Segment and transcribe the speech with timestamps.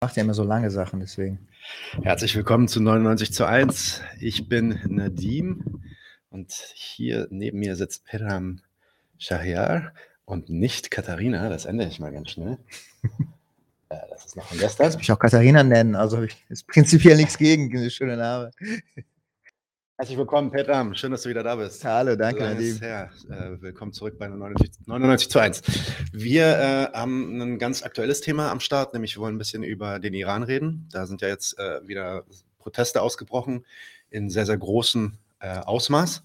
[0.00, 1.48] Macht ja immer so lange Sachen, deswegen.
[2.02, 4.00] Herzlich willkommen zu 99 zu 1.
[4.20, 5.82] Ich bin Nadim
[6.30, 8.60] und hier neben mir sitzt Peram
[9.18, 9.92] Shahriar
[10.24, 11.48] und nicht Katharina.
[11.48, 12.58] Das ändere ich mal ganz schnell.
[13.90, 14.84] ja, das ist noch von gestern.
[14.84, 18.52] Kannst mich auch Katharina nennen, also ist prinzipiell nichts gegen, schöne Name.
[20.00, 20.94] Herzlich willkommen, Petram.
[20.94, 21.84] Schön, dass du wieder da bist.
[21.84, 22.44] Hallo, danke.
[22.44, 23.08] Äh,
[23.60, 25.62] willkommen zurück bei 99, 99 zu 1.
[26.12, 29.98] Wir äh, haben ein ganz aktuelles Thema am Start, nämlich wir wollen ein bisschen über
[29.98, 30.88] den Iran reden.
[30.92, 32.22] Da sind ja jetzt äh, wieder
[32.60, 33.66] Proteste ausgebrochen
[34.08, 36.22] in sehr, sehr großem äh, Ausmaß.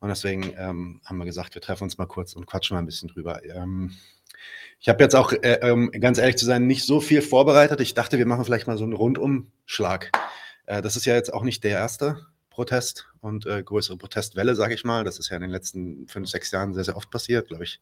[0.00, 2.86] Und deswegen ähm, haben wir gesagt, wir treffen uns mal kurz und quatschen mal ein
[2.86, 3.42] bisschen drüber.
[3.46, 3.96] Ähm,
[4.78, 7.80] ich habe jetzt auch, äh, ähm, ganz ehrlich zu sein, nicht so viel vorbereitet.
[7.80, 10.12] Ich dachte, wir machen vielleicht mal so einen Rundumschlag.
[10.66, 14.74] Äh, das ist ja jetzt auch nicht der erste Protest und äh, größere Protestwelle, sage
[14.74, 15.04] ich mal.
[15.04, 17.80] Das ist ja in den letzten fünf, sechs Jahren sehr, sehr oft passiert, glaube ich.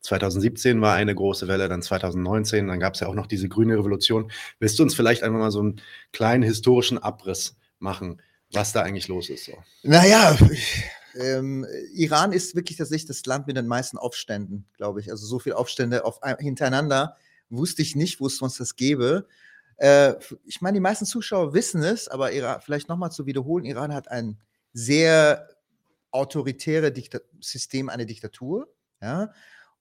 [0.00, 3.76] 2017 war eine große Welle, dann 2019, dann gab es ja auch noch diese grüne
[3.76, 4.32] Revolution.
[4.58, 5.80] Willst du uns vielleicht einfach mal so einen
[6.10, 9.44] kleinen historischen Abriss machen, was da eigentlich los ist?
[9.44, 9.52] So?
[9.82, 10.36] Naja,
[11.14, 15.10] ähm, Iran ist wirklich tatsächlich das Land mit den meisten Aufständen, glaube ich.
[15.10, 17.16] Also so viele Aufstände auf, hintereinander
[17.50, 19.26] wusste ich nicht, wo es sonst das gäbe.
[19.82, 23.92] Äh, ich meine, die meisten Zuschauer wissen es, aber Iran, vielleicht nochmal zu wiederholen, Iran
[23.92, 24.40] hat ein
[24.72, 25.48] sehr
[26.12, 26.92] autoritäres
[27.40, 28.72] System, eine Diktatur.
[29.00, 29.32] Ja?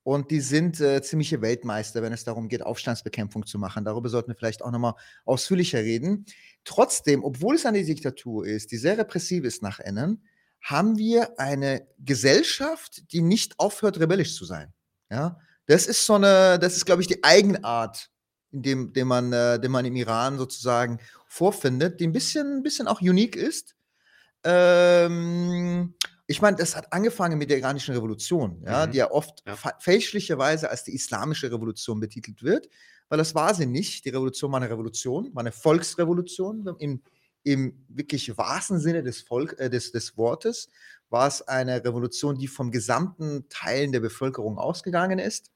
[0.02, 3.85] Und die sind äh, ziemliche Weltmeister, wenn es darum geht, Aufstandsbekämpfung zu machen.
[3.85, 6.25] Darüber sollten wir vielleicht auch nochmal ausführlicher reden.
[6.63, 10.25] Trotzdem, obwohl es eine Diktatur ist, die sehr repressiv ist nach innen,
[10.61, 14.73] haben wir eine Gesellschaft, die nicht aufhört, rebellisch zu sein.
[15.11, 18.09] Ja, das ist so eine, das ist, glaube ich, die Eigenart
[18.52, 22.88] dem, den, man, äh, den man im Iran sozusagen vorfindet, die ein bisschen, ein bisschen
[22.88, 23.75] auch unique ist.
[24.43, 25.93] Ähm,
[26.27, 28.91] ich meine, das hat angefangen mit der iranischen Revolution, ja, mhm.
[28.91, 29.55] die ja oft ja.
[29.80, 32.70] fälschlicherweise als die islamische Revolution betitelt wird,
[33.09, 34.05] weil das war sie nicht.
[34.05, 37.02] Die Revolution war eine Revolution, war eine Volksrevolution im,
[37.43, 40.70] im wirklich wahrsten Sinne des, Volk, äh, des, des Wortes
[41.09, 45.52] war es eine Revolution, die vom gesamten Teilen der Bevölkerung ausgegangen ist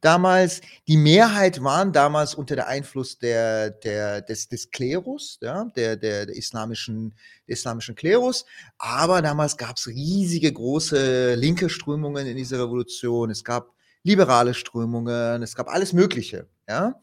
[0.00, 0.60] damals.
[0.86, 6.26] Die Mehrheit waren damals unter der Einfluss der, der, des, des Klerus, ja, der, der,
[6.26, 7.14] der islamischen,
[7.46, 8.44] islamischen Klerus.
[8.78, 13.30] Aber damals gab es riesige, große linke Strömungen in dieser Revolution.
[13.30, 16.48] Es gab liberale Strömungen, es gab alles Mögliche.
[16.68, 17.00] Ja.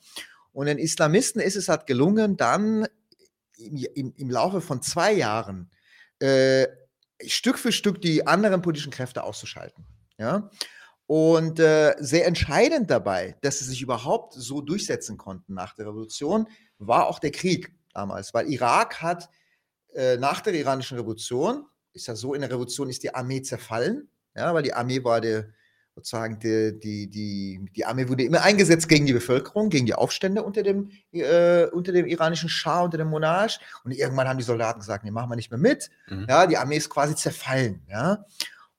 [0.54, 2.88] Und den Islamisten ist es halt gelungen, dann
[3.58, 5.70] im, im, im Laufe von zwei Jahren
[6.20, 6.68] äh,
[7.26, 9.86] Stück für Stück die anderen politischen Kräfte auszuschalten.
[10.18, 10.50] Ja.
[11.08, 16.48] Und äh, sehr entscheidend dabei, dass sie sich überhaupt so durchsetzen konnten nach der Revolution,
[16.80, 19.30] war auch der Krieg damals, weil Irak hat
[19.94, 24.10] äh, nach der iranischen Revolution, ist ja so, in der Revolution ist die Armee zerfallen,
[24.36, 25.50] ja, weil die Armee war der,
[25.96, 30.44] sozusagen die, die, die, die Armee wurde immer eingesetzt gegen die Bevölkerung, gegen die Aufstände
[30.44, 33.60] unter dem, äh, unter dem iranischen Schah, unter dem Monarch.
[33.86, 35.90] Und irgendwann haben die Soldaten gesagt, nee, machen wir nicht mehr mit.
[36.10, 36.26] Mhm.
[36.28, 37.82] Ja, die Armee ist quasi zerfallen.
[37.90, 38.26] Ja.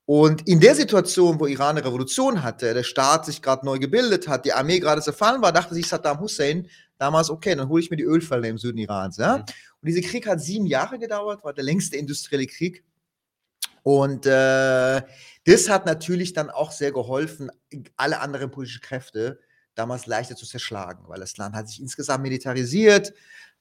[0.07, 4.29] Und in der Situation, wo Iran eine Revolution hatte, der Staat sich gerade neu gebildet
[4.29, 7.91] hat, die Armee gerade zerfallen war, dachte sich Saddam Hussein damals, okay, dann hole ich
[7.91, 9.17] mir die Ölfelder im Süden Irans.
[9.17, 9.39] Ja?
[9.39, 9.43] Mhm.
[9.43, 12.85] Und dieser Krieg hat sieben Jahre gedauert, war der längste industrielle Krieg.
[13.83, 15.03] Und äh,
[15.45, 17.51] das hat natürlich dann auch sehr geholfen,
[17.97, 19.41] alle anderen politischen Kräfte
[19.75, 23.13] damals leichter zu zerschlagen, weil das Land hat sich insgesamt militarisiert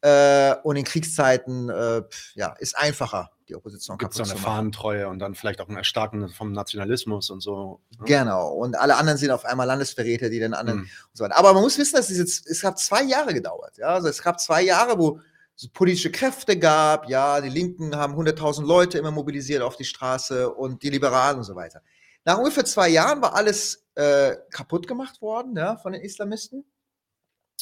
[0.02, 2.04] äh, und in Kriegszeiten äh,
[2.36, 5.78] ja, ist einfacher die Opposition Gibt es so eine Fahnentreue und dann vielleicht auch ein
[5.78, 7.82] Erstarken vom Nationalismus und so.
[8.00, 8.06] Ne?
[8.06, 8.50] Genau.
[8.54, 10.86] Und alle anderen sind auf einmal Landesverräter, die den anderen mhm.
[10.86, 11.38] und so weiter.
[11.38, 13.78] Aber man muss wissen, dass es jetzt, es hat zwei Jahre gedauert.
[13.78, 13.88] Ja?
[13.88, 15.20] Also es gab zwei Jahre, wo
[15.56, 17.08] es politische Kräfte gab.
[17.08, 21.44] Ja, die Linken haben 100.000 Leute immer mobilisiert auf die Straße und die Liberalen und
[21.44, 21.82] so weiter.
[22.24, 26.66] Nach ungefähr zwei Jahren war alles äh, kaputt gemacht worden ja, von den Islamisten.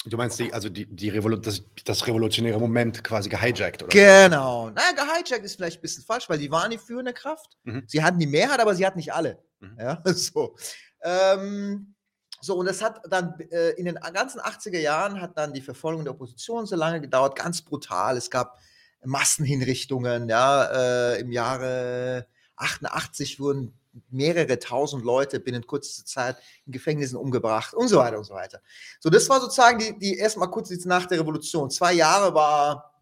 [0.05, 3.89] Du meinst die, also die, die Revolu das, das, revolutionäre Moment quasi gehijackt, oder?
[3.89, 4.69] Genau.
[4.69, 7.57] Na, gehijackt ist vielleicht ein bisschen falsch, weil die waren die führende Kraft.
[7.63, 7.83] Mhm.
[7.87, 9.41] Sie hatten die Mehrheit, aber sie hatten nicht alle.
[9.59, 9.77] Mhm.
[9.79, 10.55] Ja, so.
[11.01, 11.95] Ähm,
[12.41, 16.03] so, und das hat dann äh, in den ganzen 80er Jahren hat dann die Verfolgung
[16.03, 18.17] der Opposition so lange gedauert, ganz brutal.
[18.17, 18.59] Es gab
[19.05, 22.27] Massenhinrichtungen, ja, äh, im Jahre
[22.57, 23.79] 88 wurden
[24.09, 28.61] mehrere tausend Leute binnen kurzer Zeit in Gefängnissen umgebracht und so weiter und so weiter.
[28.99, 31.69] So, das war sozusagen die, die erstmal kurz nach der Revolution.
[31.69, 32.93] Zwei Jahre war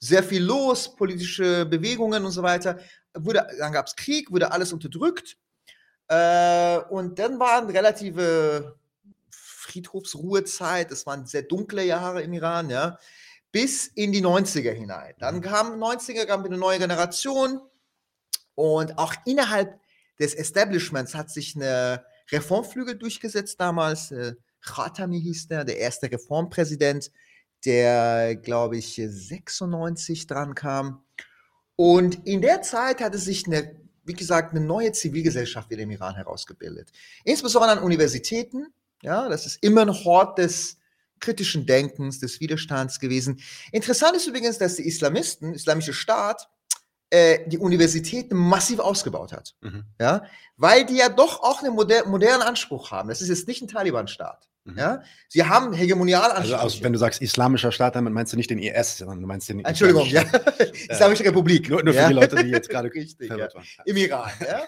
[0.00, 2.78] sehr viel los, politische Bewegungen und so weiter.
[3.14, 5.36] Wurde, dann gab es Krieg, wurde alles unterdrückt.
[6.08, 8.76] Äh, und dann war eine relative
[9.30, 10.90] Friedhofsruhezeit.
[10.90, 12.98] Das waren sehr dunkle Jahre im Iran, ja,
[13.52, 15.14] bis in die 90er hinein.
[15.18, 15.40] Dann mhm.
[15.42, 17.60] kam 90er, kam eine neue Generation.
[18.54, 19.78] Und auch innerhalb
[20.18, 24.10] des Establishments hat sich eine Reformflügel durchgesetzt damals.
[24.10, 27.10] Äh, Khatami hieß der, der erste Reformpräsident,
[27.64, 31.04] der, glaube ich, 96 dran kam.
[31.76, 36.16] Und in der Zeit hatte sich eine, wie gesagt, eine neue Zivilgesellschaft wieder im Iran
[36.16, 36.90] herausgebildet.
[37.24, 38.66] Insbesondere an Universitäten.
[39.02, 40.78] Ja, das ist immer ein Hort des
[41.20, 43.40] kritischen Denkens, des Widerstands gewesen.
[43.72, 46.48] Interessant ist übrigens, dass die Islamisten, Islamische Staat,
[47.10, 49.54] äh, die Universitäten massiv ausgebaut hat.
[49.60, 49.84] Mhm.
[50.00, 50.24] Ja,
[50.56, 53.08] weil die ja doch auch einen moder modernen Anspruch haben.
[53.08, 54.48] Das ist jetzt nicht ein Taliban-Staat.
[54.64, 54.78] Mhm.
[54.78, 58.58] Ja, sie haben hegemonial Also wenn du sagst islamischer Staat, dann meinst du nicht den
[58.58, 60.22] IS, sondern du meinst den Entschuldigung, ja.
[60.88, 61.70] Islamische Republik.
[61.70, 62.08] Nur, nur für ja.
[62.08, 63.38] die Leute, die jetzt gerade richtig ja.
[63.38, 63.64] waren.
[63.84, 64.30] Im Iran.
[64.40, 64.62] Ja.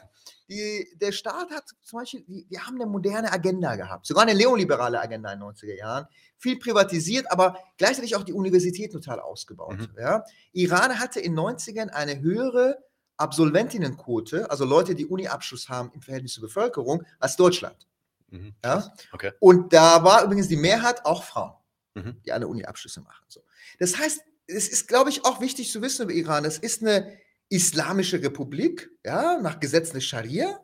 [0.51, 4.35] Die, der Staat hat zum Beispiel, die, die haben eine moderne Agenda gehabt, sogar eine
[4.35, 6.07] neoliberale Agenda in den 90er Jahren,
[6.39, 9.79] viel privatisiert, aber gleichzeitig auch die Universität total ausgebaut.
[9.79, 9.89] Mhm.
[9.97, 10.25] Ja.
[10.53, 12.83] Iran hatte in den 90ern eine höhere
[13.17, 17.87] Absolventinnenquote, also Leute, die Uni-Abschluss haben im Verhältnis zur Bevölkerung, als Deutschland.
[18.31, 18.55] Mhm.
[18.65, 18.93] Ja?
[19.13, 19.33] Okay.
[19.39, 21.55] Und da war übrigens die Mehrheit auch Frauen,
[21.95, 22.17] mhm.
[22.25, 23.25] die alle Uni-Abschlüsse machen.
[23.29, 23.41] So.
[23.79, 26.45] Das heißt, es ist, glaube ich, auch wichtig zu wissen über Iran.
[26.45, 27.17] Es ist eine
[27.51, 30.59] islamische Republik, ja, nach Gesetzen des Scharia,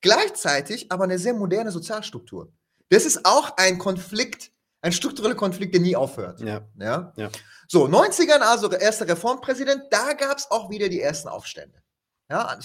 [0.00, 2.52] gleichzeitig aber eine sehr moderne Sozialstruktur.
[2.90, 6.40] Das ist auch ein Konflikt, ein struktureller Konflikt, der nie aufhört.
[6.40, 6.68] Ja.
[6.78, 7.12] Ja?
[7.16, 7.30] ja.
[7.66, 11.82] So, 90ern, also erster Reformpräsident, da gab es auch wieder die ersten Aufstände.
[12.30, 12.58] Ja,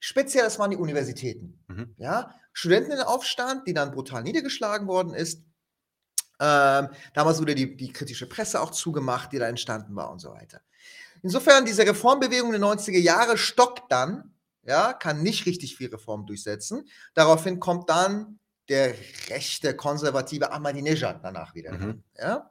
[0.00, 1.64] speziell, das waren die Universitäten.
[1.68, 1.94] Mhm.
[1.96, 5.44] Ja, Studentenaufstand, die dann brutal niedergeschlagen worden ist.
[6.40, 10.30] Ähm, damals wurde die, die kritische Presse auch zugemacht, die da entstanden war und so
[10.32, 10.60] weiter.
[11.24, 16.86] Insofern, diese Reformbewegung der 90er Jahre stockt dann, ja, kann nicht richtig viel Reform durchsetzen.
[17.14, 18.38] Daraufhin kommt dann
[18.68, 18.94] der
[19.30, 21.72] rechte, konservative Ahmadinejad danach wieder.
[21.72, 22.02] Mhm.
[22.18, 22.50] Ja?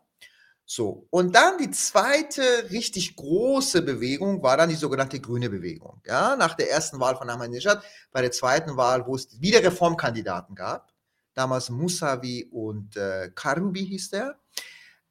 [0.65, 2.41] So, und dann die zweite
[2.71, 6.01] richtig große Bewegung war dann die sogenannte Grüne Bewegung.
[6.03, 10.55] Ja, nach der ersten Wahl von Ahmadinejad, bei der zweiten Wahl, wo es wieder Reformkandidaten
[10.55, 10.91] gab,
[11.35, 14.39] damals Musavi und äh, Karubi hieß der,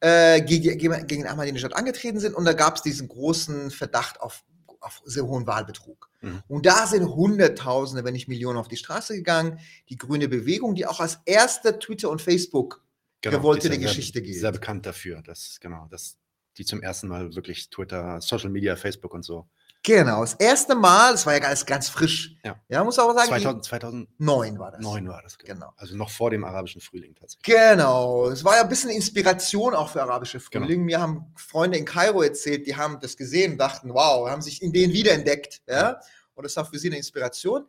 [0.03, 4.43] äh, gegen, gegen Ahmadinejad angetreten sind und da gab es diesen großen Verdacht auf,
[4.81, 6.09] auf sehr hohen Wahlbetrug.
[6.19, 6.43] Mhm.
[6.49, 9.59] Und da sind Hunderttausende, wenn nicht Millionen auf die Straße gegangen.
[9.87, 12.83] Die Grüne Bewegung, die auch als erste Twitter und Facebook
[13.21, 14.35] genau, gewollte die Geschichte geht.
[14.35, 16.17] Sehr bekannt dafür, dass, genau, dass
[16.57, 19.47] die zum ersten Mal wirklich Twitter, Social Media, Facebook und so.
[19.85, 22.37] Genau, das erste Mal, das war ja ganz, ganz frisch.
[22.43, 23.27] Ja, ja muss aber sagen.
[23.27, 24.79] 2000, 2009 war das.
[24.81, 25.53] 9 war das, genau.
[25.53, 25.73] genau.
[25.75, 27.43] Also noch vor dem arabischen Frühling tatsächlich.
[27.43, 30.65] Genau, es war ja ein bisschen Inspiration auch für arabische genau.
[30.65, 30.79] Frühling.
[30.79, 30.85] Genau.
[30.85, 34.71] Mir haben Freunde in Kairo erzählt, die haben das gesehen dachten, wow, haben sich in
[34.71, 35.61] denen wiederentdeckt.
[35.67, 35.99] Ja?
[36.33, 37.65] Und das war für sie eine Inspiration.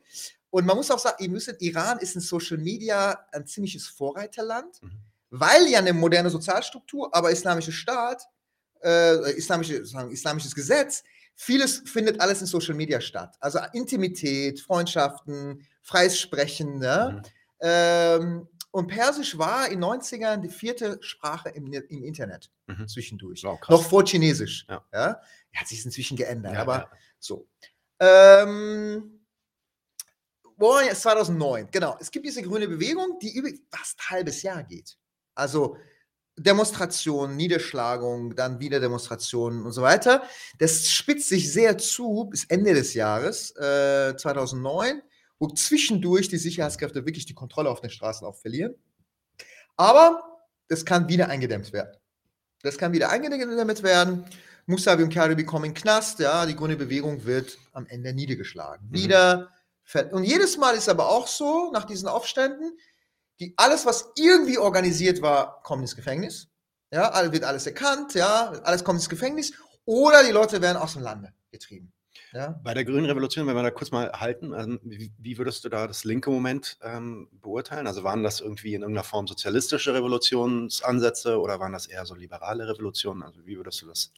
[0.51, 4.81] Und man muss auch sagen, ihr müsst, Iran ist in Social Media ein ziemliches Vorreiterland.
[4.83, 5.05] Mhm
[5.37, 8.23] weil ja eine moderne Sozialstruktur, aber islamischer Staat,
[8.83, 9.75] äh, islamische,
[10.11, 11.03] islamisches Gesetz,
[11.35, 13.37] vieles findet alles in Social Media statt.
[13.41, 16.79] Also Intimität, Freundschaften, freies Sprechen.
[16.79, 17.23] Ne?
[17.23, 17.31] Mhm.
[17.61, 22.89] Ähm, und Persisch war in den 90ern die vierte Sprache im, im Internet mhm.
[22.89, 23.45] zwischendurch.
[23.45, 24.67] Wow, Noch vor Chinesisch.
[24.69, 24.85] Ja.
[24.93, 25.21] ja.
[25.55, 26.91] Hat sich inzwischen geändert, ja, aber ja.
[27.21, 27.49] so.
[28.01, 29.25] Ähm,
[30.57, 31.97] boah, 2009, genau.
[32.01, 34.99] Es gibt diese grüne Bewegung, die über fast ein halbes Jahr geht.
[35.37, 35.77] Also
[36.37, 40.25] Demonstrationen, Niederschlagung, dann wieder Demonstrationen und so weiter.
[40.59, 45.03] Das spitzt sich sehr zu bis Ende des Jahres äh, 2009,
[45.39, 48.75] wo zwischendurch die Sicherheitskräfte wirklich die Kontrolle auf den Straßen auch verlieren.
[49.77, 50.23] Aber
[50.69, 51.97] das kann wieder eingedämmt werden.
[52.63, 54.25] Das kann wieder eingedämmt werden.
[54.67, 58.89] Musavi und Karibi kommen in Knast, ja, die grüne Bewegung wird am Ende niedergeschlagen.
[58.89, 58.95] Mhm.
[58.95, 59.51] Wieder.
[60.13, 62.79] Und jedes Mal ist aber auch so, nach diesen Aufständen,
[63.41, 66.49] die alles, was irgendwie organisiert war, kommt ins Gefängnis.
[66.93, 69.53] Ja, wird alles erkannt, ja, alles kommt ins Gefängnis.
[69.85, 71.93] Oder die Leute werden aus dem Lande getrieben.
[72.33, 72.61] Ja.
[72.63, 75.87] Bei der Grünen Revolution, wenn wir da kurz mal halten, wie, wie, würdest du da
[75.87, 77.87] das linke Moment ähm, beurteilen?
[77.87, 82.69] Also waren das irgendwie in irgendeiner Form sozialistische Revolutionsansätze oder waren das eher so liberale
[82.69, 83.23] Revolutionen?
[83.23, 84.13] Also wie würdest du das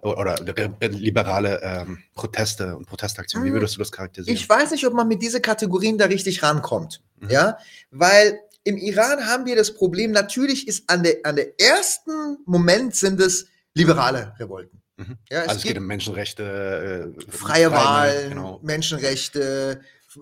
[0.00, 0.36] oder
[0.80, 3.44] liberale ähm, Proteste und Protestaktionen.
[3.44, 3.56] Wie hm.
[3.56, 4.36] würdest du das charakterisieren?
[4.36, 7.02] Ich weiß nicht, ob man mit diesen Kategorien da richtig rankommt.
[7.20, 7.30] Mhm.
[7.30, 7.58] Ja,
[7.90, 12.94] weil im Iran haben wir das Problem, natürlich ist an der, an der ersten Moment
[12.94, 14.82] sind es liberale Revolten.
[14.96, 15.16] Mhm.
[15.30, 18.60] Ja, es also es geht um Menschenrechte, äh, freie Wahlen, genau.
[18.62, 20.18] Menschenrechte, äh,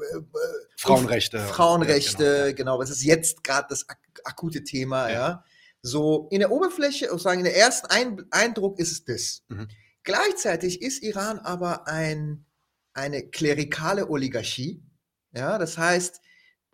[0.76, 1.38] Frauenrechte.
[1.40, 2.54] Frauenrechte, ja, genau.
[2.56, 2.80] genau.
[2.80, 5.14] Das ist jetzt gerade das ak akute Thema, ja.
[5.14, 5.44] ja.
[5.86, 9.44] So in der Oberfläche, sozusagen in der ersten ein Eindruck ist es das.
[9.48, 9.68] Mhm.
[10.02, 12.44] Gleichzeitig ist Iran aber ein,
[12.92, 14.82] eine klerikale Oligarchie.
[15.32, 16.20] Ja, das heißt,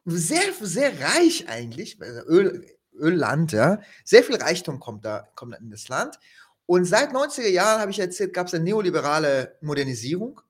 [0.06, 3.80] sehr, sehr reich eigentlich, Öl, Ölland, ja.
[4.02, 6.18] Sehr viel Reichtum kommt da, kommt in das Land.
[6.64, 10.40] Und seit 90er Jahren, habe ich erzählt, gab es eine neoliberale Modernisierung,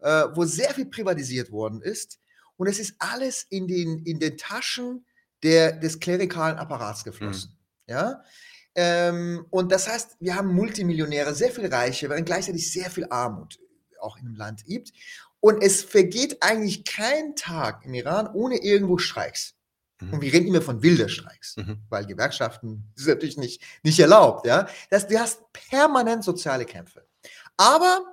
[0.00, 2.18] äh, wo sehr viel privatisiert worden ist.
[2.56, 5.06] Und es ist alles in den, in den Taschen
[5.44, 7.52] der, des klerikalen Apparats geflossen.
[7.52, 7.63] Mhm.
[7.86, 8.22] Ja?
[8.74, 13.58] Ähm, und das heißt, wir haben Multimillionäre, sehr viel Reiche, während gleichzeitig sehr viel Armut
[14.00, 14.92] auch in dem Land gibt.
[15.40, 19.54] Und es vergeht eigentlich kein Tag im Iran ohne irgendwo Streiks.
[20.00, 20.14] Mhm.
[20.14, 21.78] Und wir reden immer von wilder Streiks, mhm.
[21.88, 24.46] weil Gewerkschaften ist natürlich nicht, nicht erlaubt.
[24.46, 24.68] Ja?
[24.90, 27.06] Das, du hast permanent soziale Kämpfe.
[27.56, 28.04] Aber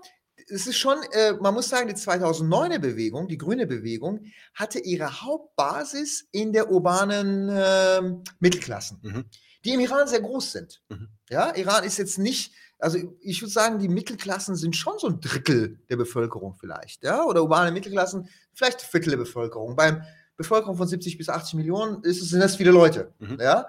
[0.49, 5.21] es ist schon, äh, man muss sagen, die 2009er Bewegung, die grüne Bewegung, hatte ihre
[5.21, 8.01] Hauptbasis in der urbanen äh,
[8.39, 9.25] Mittelklassen, mhm.
[9.63, 10.81] Die im Iran sehr groß sind.
[10.89, 11.07] Mhm.
[11.29, 15.19] Ja, Iran ist jetzt nicht, also ich würde sagen, die Mittelklassen sind schon so ein
[15.21, 19.75] Drittel der Bevölkerung vielleicht, ja, oder urbane Mittelklassen, vielleicht ein Viertel der Bevölkerung.
[19.75, 20.03] Beim
[20.35, 23.37] Bevölkerung von 70 bis 80 Millionen ist, sind das viele Leute, mhm.
[23.39, 23.67] ja.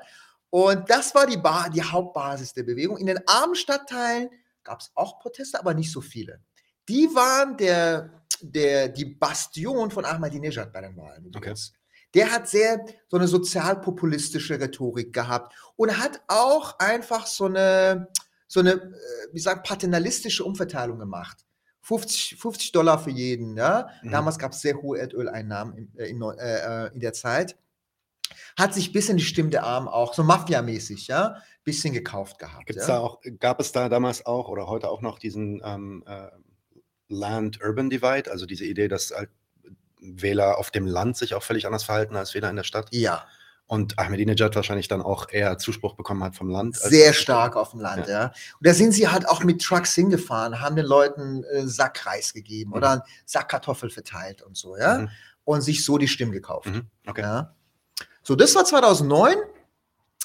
[0.51, 2.99] Und das war die, ba die Hauptbasis der Bewegung.
[2.99, 4.29] In den armen Stadtteilen
[4.63, 6.41] gab es auch Proteste, aber nicht so viele.
[6.89, 11.33] Die waren der, der, die Bastion von Ahmadinejad bei den Wahlen.
[11.35, 11.55] Okay.
[12.15, 18.09] Der hat sehr so eine sozialpopulistische Rhetorik gehabt und hat auch einfach so eine,
[18.47, 18.93] so eine, äh,
[19.33, 21.45] wie sagt, paternalistische Umverteilung gemacht.
[21.83, 23.57] 50, 50 Dollar für jeden.
[23.57, 23.89] Ja?
[24.03, 24.11] Mhm.
[24.11, 27.57] Damals gab es sehr hohe Erdöleinnahmen in, äh, in, äh, in, der Zeit.
[28.57, 32.67] Hat sich bis in die Stimme der Armen auch, so Mafia-mäßig, ja, bisschen gekauft gehabt.
[32.67, 32.95] Gibt's ja?
[32.95, 36.29] da auch, gab es da damals auch oder heute auch noch diesen ähm, äh,
[37.09, 39.31] Land-Urban-Divide, also diese Idee, dass halt
[40.03, 42.89] Wähler auf dem Land sich auch völlig anders verhalten als Wähler in der Stadt?
[42.91, 43.27] Ja.
[43.67, 46.77] Und Ahmadinejad wahrscheinlich dann auch eher Zuspruch bekommen hat vom Land.
[46.77, 48.13] Sehr stark auf dem Land, ja.
[48.13, 48.25] ja.
[48.27, 52.35] Und da sind sie halt auch mit Trucks hingefahren, haben den Leuten äh, Sack Reis
[52.35, 52.77] gegeben mhm.
[52.77, 54.99] oder einen Sack Kartoffel verteilt und so, ja.
[54.99, 55.09] Mhm.
[55.45, 56.67] Und sich so die Stimmen gekauft.
[56.67, 56.87] Mhm.
[57.07, 57.23] Okay.
[57.23, 57.55] Ja.
[58.23, 59.37] So, das war 2009.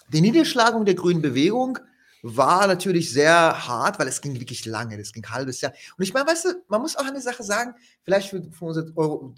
[0.09, 1.79] Die Niederschlagung der grünen Bewegung
[2.21, 5.73] war natürlich sehr hart, weil es ging wirklich lange, das ging ein halbes Jahr.
[5.97, 8.91] Und ich meine, weißt du, man muss auch eine Sache sagen, vielleicht für, für unsere
[8.95, 9.33] Euro,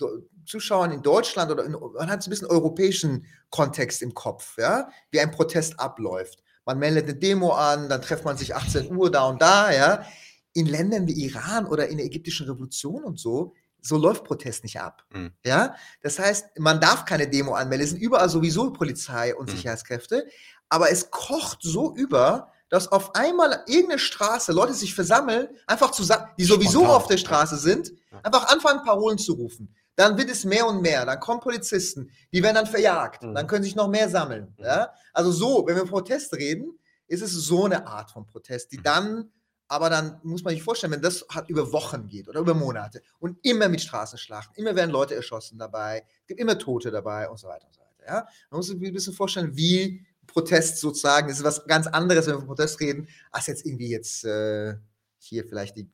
[0.45, 4.89] Zuschauer in Deutschland oder in, man hat so ein bisschen europäischen Kontext im Kopf, ja,
[5.11, 6.43] wie ein Protest abläuft.
[6.65, 10.05] Man meldet eine Demo an, dann trifft man sich 18 Uhr da und da, ja.
[10.53, 14.79] In Ländern wie Iran oder in der ägyptischen Revolution und so, so läuft Protest nicht
[14.79, 15.05] ab.
[15.13, 15.31] Mhm.
[15.45, 17.85] Ja, das heißt, man darf keine Demo anmelden.
[17.85, 19.55] Es sind überall sowieso Polizei und mhm.
[19.55, 20.27] Sicherheitskräfte,
[20.69, 26.27] aber es kocht so über, dass auf einmal irgendeine Straße Leute sich versammeln, einfach zusammen,
[26.37, 26.95] die sowieso Spontan.
[26.95, 27.91] auf der Straße sind,
[28.23, 29.75] einfach anfangen, Parolen zu rufen.
[29.95, 31.05] Dann wird es mehr und mehr.
[31.05, 33.23] Dann kommen Polizisten, die werden dann verjagt.
[33.23, 33.35] Mhm.
[33.35, 34.53] Dann können sich noch mehr sammeln.
[34.57, 34.63] Mhm.
[34.63, 34.93] Ja?
[35.13, 38.83] Also so, wenn wir Protest reden, ist es so eine Art von Protest, die mhm.
[38.83, 39.31] dann,
[39.67, 43.01] aber dann muss man sich vorstellen, wenn das hat über Wochen geht oder über Monate
[43.19, 47.37] und immer mit Straßenschlachten, immer werden Leute erschossen dabei, es gibt immer Tote dabei und
[47.37, 48.05] so weiter und so weiter.
[48.07, 48.27] Ja?
[48.49, 51.27] Man muss sich ein bisschen vorstellen, wie Protest sozusagen.
[51.27, 54.75] Das ist was ganz anderes, wenn wir von Protest reden, als jetzt irgendwie jetzt äh,
[55.17, 55.89] hier vielleicht die,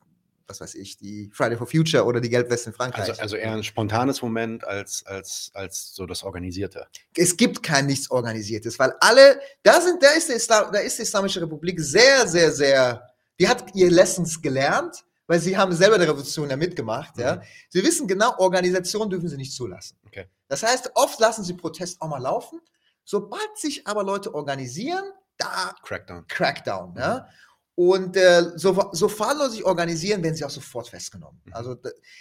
[0.46, 3.08] was weiß ich, die Friday for Future oder die Gelbwesten in Frankreich.
[3.08, 6.86] Also, also eher ein spontanes Moment als, als, als so das Organisierte.
[7.16, 11.02] Es gibt kein nichts Organisiertes, weil alle, da sind, da ist, Islam, da ist die
[11.02, 13.02] Islamische Republik sehr, sehr, sehr,
[13.40, 17.16] die hat ihr Lessons gelernt, weil sie haben selber der Revolution ja mitgemacht.
[17.16, 17.22] Mhm.
[17.22, 17.42] Ja.
[17.68, 19.98] Sie wissen genau, Organisationen dürfen sie nicht zulassen.
[20.06, 20.26] Okay.
[20.48, 22.60] Das heißt, oft lassen sie Protest auch mal laufen,
[23.06, 25.04] Sobald sich aber Leute organisieren,
[25.38, 26.26] da Crackdown.
[26.26, 27.28] Crackdown, ja.
[27.76, 31.40] Und äh, so, so fahrlos sich organisieren, werden sie auch sofort festgenommen.
[31.44, 31.52] Mhm.
[31.52, 31.76] Also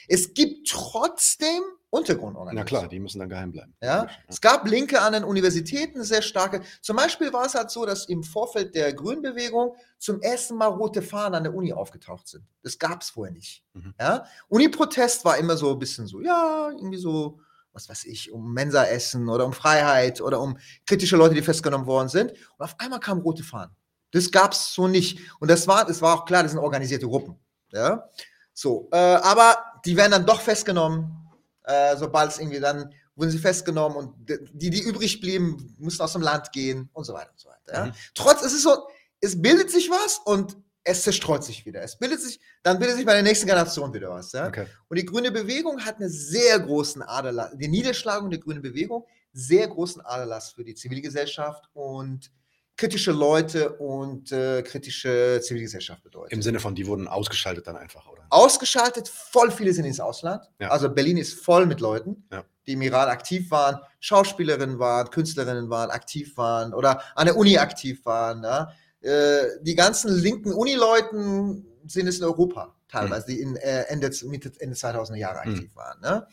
[0.09, 2.55] es gibt trotzdem Untergrundorganisationen.
[2.57, 3.73] Na klar, die müssen dann geheim bleiben.
[3.81, 4.03] Ja?
[4.03, 4.09] ja?
[4.27, 6.61] Es gab Linke an den Universitäten, sehr starke.
[6.81, 11.01] Zum Beispiel war es halt so, dass im Vorfeld der Grünbewegung zum ersten Mal rote
[11.01, 12.43] Fahnen an der Uni aufgetaucht sind.
[12.61, 13.63] Das gab es vorher nicht.
[13.73, 13.93] Mhm.
[13.97, 14.25] Ja?
[14.49, 17.39] Uni-Protest war immer so ein bisschen so, ja, irgendwie so
[17.75, 22.09] was weiß ich, um Mensa-Essen oder um Freiheit oder um kritische Leute, die festgenommen worden
[22.09, 22.31] sind.
[22.31, 23.75] Und auf einmal kamen rote Fahnen.
[24.11, 25.19] Das gab es so nicht.
[25.39, 27.37] Und das war, das war auch klar, das sind organisierte Gruppen.
[27.71, 28.09] Ja?
[28.53, 31.29] So, äh, aber die werden dann doch festgenommen,
[31.63, 36.13] äh, sobald es irgendwie dann wurden sie festgenommen und die, die übrig blieben, mussten aus
[36.13, 37.73] dem Land gehen und so weiter und so weiter.
[37.73, 37.85] Ja?
[37.85, 37.91] Mhm.
[38.13, 38.87] Trotz, es ist so,
[39.21, 41.81] es bildet sich was und es zerstreut sich wieder.
[41.81, 44.31] Es bildet sich, dann bildet sich bei der nächsten Generation wieder was.
[44.31, 44.47] Ja?
[44.47, 44.67] Okay.
[44.87, 49.67] Und die grüne Bewegung hat einen sehr großen Aderlass, die Niederschlagung der grünen Bewegung, sehr
[49.67, 52.31] großen Aderlass für die Zivilgesellschaft und
[52.77, 56.33] kritische Leute und äh, kritische Zivilgesellschaft bedeutet.
[56.33, 58.23] Im Sinne von, die wurden ausgeschaltet dann einfach, oder?
[58.29, 60.43] Ausgeschaltet, voll viele sind ins Ausland.
[60.59, 60.69] Ja.
[60.69, 62.43] Also Berlin ist voll mit Leuten, ja.
[62.67, 67.57] die im Iran aktiv waren, Schauspielerinnen waren, Künstlerinnen waren, aktiv waren oder an der Uni
[67.57, 68.43] aktiv waren.
[68.43, 68.71] Ja?
[69.05, 74.51] Äh, die ganzen linken Unileuten sind es in Europa teilweise, die in, äh, Ende, Mitte,
[74.59, 75.53] Ende 2000er Jahre mhm.
[75.53, 75.75] aktiv mhm.
[75.75, 76.01] waren.
[76.01, 76.27] Ne?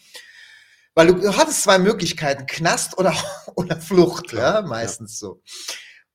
[0.95, 3.15] Weil du, du, hattest zwei Möglichkeiten, Knast oder,
[3.57, 5.29] oder Flucht, ja, meistens ja.
[5.29, 5.43] so.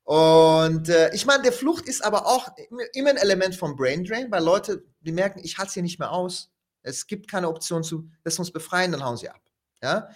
[0.03, 2.47] Und äh, ich meine, der Flucht ist aber auch
[2.93, 5.99] immer ein Element vom Brain Drain, weil Leute, die merken, ich halte es hier nicht
[5.99, 6.49] mehr aus.
[6.81, 9.41] Es gibt keine Option zu, lass uns befreien, dann hauen sie ab.
[9.83, 10.07] Ja?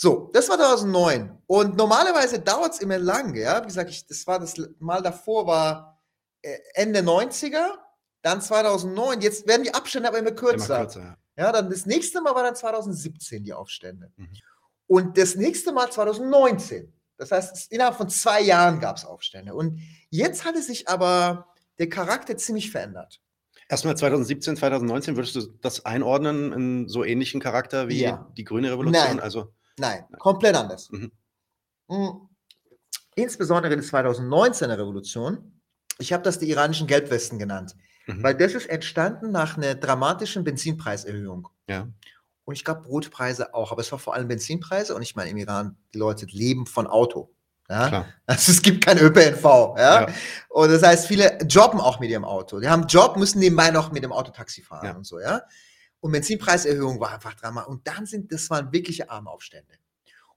[0.00, 1.42] So, das war 2009.
[1.48, 3.60] Und normalerweise dauert es immer lang, ja.
[3.60, 6.00] Wie gesagt, ich, das war das Mal davor, war
[6.40, 7.66] äh, Ende 90er,
[8.22, 9.20] dann 2009.
[9.22, 10.76] Jetzt werden die Abstände aber immer kürzer.
[10.76, 11.44] Immer kürzer ja.
[11.46, 11.52] ja.
[11.52, 14.12] dann das nächste Mal war dann 2017 die Aufstände.
[14.16, 14.28] Mhm.
[14.86, 16.92] Und das nächste Mal 2019.
[17.16, 19.52] Das heißt, innerhalb von zwei Jahren gab es Aufstände.
[19.52, 21.48] Und jetzt hatte sich aber
[21.80, 23.20] der Charakter ziemlich verändert.
[23.68, 28.30] Erstmal 2017, 2019, würdest du das einordnen in so ähnlichen Charakter wie ja.
[28.36, 29.04] die Grüne Revolution?
[29.04, 29.20] Nein.
[29.20, 30.18] Also, Nein, Nein.
[30.18, 30.90] komplett anders.
[30.90, 31.12] Mhm.
[31.88, 32.28] Mhm.
[33.14, 35.60] Insbesondere die 2019er Revolution.
[35.98, 37.74] Ich habe das die iranischen Gelbwesten genannt,
[38.06, 38.22] mhm.
[38.22, 41.48] weil das ist entstanden nach einer dramatischen Benzinpreiserhöhung.
[41.68, 41.88] Ja.
[42.44, 44.94] Und ich glaube, Brotpreise auch, aber es war vor allem Benzinpreise.
[44.94, 47.30] Und ich meine, im Iran, die Leute leben von Auto.
[47.68, 48.06] Ja?
[48.26, 49.44] Also es gibt kein ÖPNV.
[49.76, 50.00] Ja?
[50.00, 50.06] ja?
[50.48, 52.58] Und das heißt, viele jobben auch mit ihrem Auto.
[52.60, 54.96] Die haben einen Job, müssen nebenbei noch mit dem Auto Taxi fahren ja.
[54.96, 55.42] und so, ja.
[56.00, 57.68] Und Benzinpreiserhöhung war einfach dramatisch.
[57.68, 59.74] Und dann sind, das waren wirkliche Armaufstände.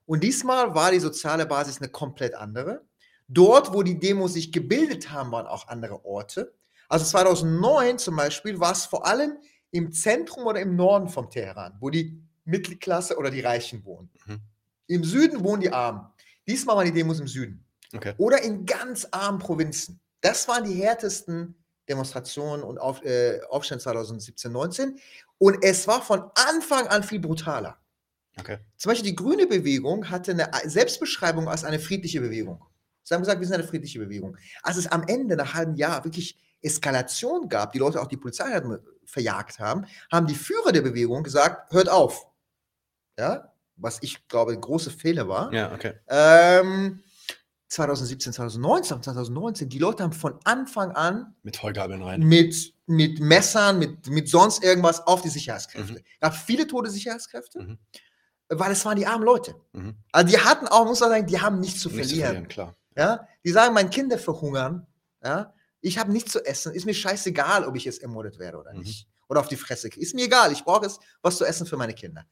[0.06, 2.84] Und diesmal war die soziale Basis eine komplett andere.
[3.28, 6.52] Dort, wo die Demos sich gebildet haben, waren auch andere Orte.
[6.88, 9.38] Also 2009 zum Beispiel war es vor allem
[9.70, 14.10] im Zentrum oder im Norden von Teheran, wo die Mittelklasse oder die Reichen wohnen.
[14.26, 14.40] Mhm.
[14.88, 16.06] Im Süden wohnen die Armen.
[16.46, 17.64] Diesmal waren die Demos im Süden.
[17.94, 18.14] Okay.
[18.18, 20.00] Oder in ganz armen Provinzen.
[20.20, 21.54] Das waren die härtesten
[21.88, 24.98] Demonstrationen und Auf, äh, Aufstände 2017, 19.
[25.42, 27.76] Und es war von Anfang an viel brutaler.
[28.38, 28.58] Okay.
[28.76, 32.64] Zum Beispiel die grüne Bewegung hatte eine Selbstbeschreibung als eine friedliche Bewegung.
[33.02, 34.36] Sie haben gesagt, wir sind eine friedliche Bewegung.
[34.62, 38.16] Als es am Ende, nach einem halben Jahr, wirklich Eskalation gab, die Leute auch die
[38.16, 42.24] Polizei hatten, verjagt haben, haben die Führer der Bewegung gesagt, hört auf.
[43.18, 45.52] Ja, was ich glaube, ein großer Fehler war.
[45.52, 45.94] Ja, okay.
[46.06, 47.02] Ähm,
[47.66, 52.20] 2017, 2019, 2019, die Leute haben von Anfang an mit Heugabeln rein.
[52.20, 55.94] Mit, mit Messern, mit, mit sonst irgendwas auf die Sicherheitskräfte.
[55.94, 56.04] Mhm.
[56.20, 57.78] gab viele tote Sicherheitskräfte, mhm.
[58.48, 59.54] weil es waren die armen Leute.
[59.72, 59.96] Mhm.
[60.10, 62.08] Also die hatten auch, muss man sagen, die haben nichts zu verlieren.
[62.08, 62.76] Nicht zu verlieren klar.
[62.96, 63.28] Ja?
[63.44, 64.86] Die sagen, meine Kinder verhungern.
[65.22, 65.54] Ja?
[65.80, 66.72] Ich habe nichts zu essen.
[66.72, 68.80] Ist mir scheißegal, ob ich jetzt ermordet werde oder mhm.
[68.80, 69.08] nicht.
[69.28, 69.88] Oder auf die Fresse.
[69.88, 70.52] Ist mir egal.
[70.52, 72.26] Ich brauche es, was zu essen für meine Kinder.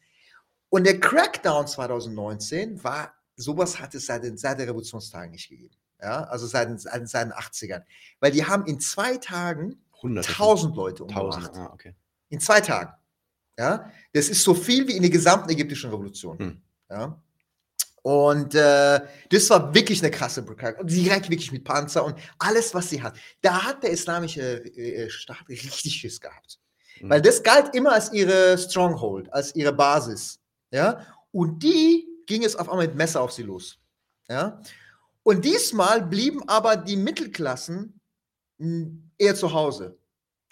[0.68, 5.74] Und der Crackdown 2019 war, sowas hat es seit, den, seit der Revolutionstagen nicht gegeben.
[6.00, 7.82] Ja, also seit, seit, seit den 80ern.
[8.20, 11.52] Weil die haben in zwei Tagen 1000 Leute umgebracht.
[11.54, 11.94] Ah, okay.
[12.28, 12.92] In zwei Tagen.
[13.58, 16.38] Ja, das ist so viel wie in der gesamten ägyptischen Revolution.
[16.38, 16.62] Hm.
[16.88, 17.20] Ja.
[18.02, 20.74] Und äh, das war wirklich eine krasse Brücke.
[20.80, 23.14] Und direkt wirklich mit Panzer und alles, was sie hat.
[23.42, 26.58] Da hat der islamische äh, Staat richtig Schiss gehabt.
[27.00, 27.10] Mhm.
[27.10, 30.40] Weil das galt immer als ihre Stronghold, als ihre Basis.
[30.70, 31.06] Ja?
[31.32, 33.78] Und die ging es auf einmal mit Messer auf sie los.
[34.28, 34.62] Ja?
[35.22, 37.99] Und diesmal blieben aber die Mittelklassen
[39.18, 39.98] eher zu Hause,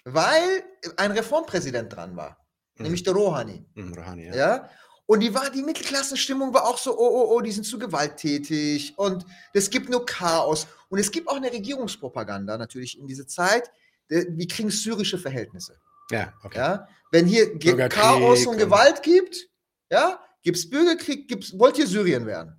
[0.03, 0.63] weil
[0.97, 2.37] ein Reformpräsident dran war,
[2.75, 2.83] mhm.
[2.83, 3.65] nämlich der Rouhani.
[3.75, 4.35] Mhm, Rouhani ja.
[4.35, 4.69] ja?
[5.05, 8.93] Und die, war, die Mittelklassenstimmung war auch so, oh, oh, oh, die sind zu gewalttätig
[8.95, 10.67] und es gibt nur Chaos.
[10.89, 13.71] Und es gibt auch eine Regierungspropaganda natürlich in dieser Zeit.
[14.07, 15.79] Wir kriegen syrische Verhältnisse.
[16.11, 16.59] Ja, okay.
[16.59, 16.87] Ja?
[17.11, 17.57] Wenn hier
[17.89, 19.49] Chaos und, Gewalt gibt,
[19.91, 22.58] ja, gibt es Bürgerkrieg, gibt's, wollt ihr Syrien werden?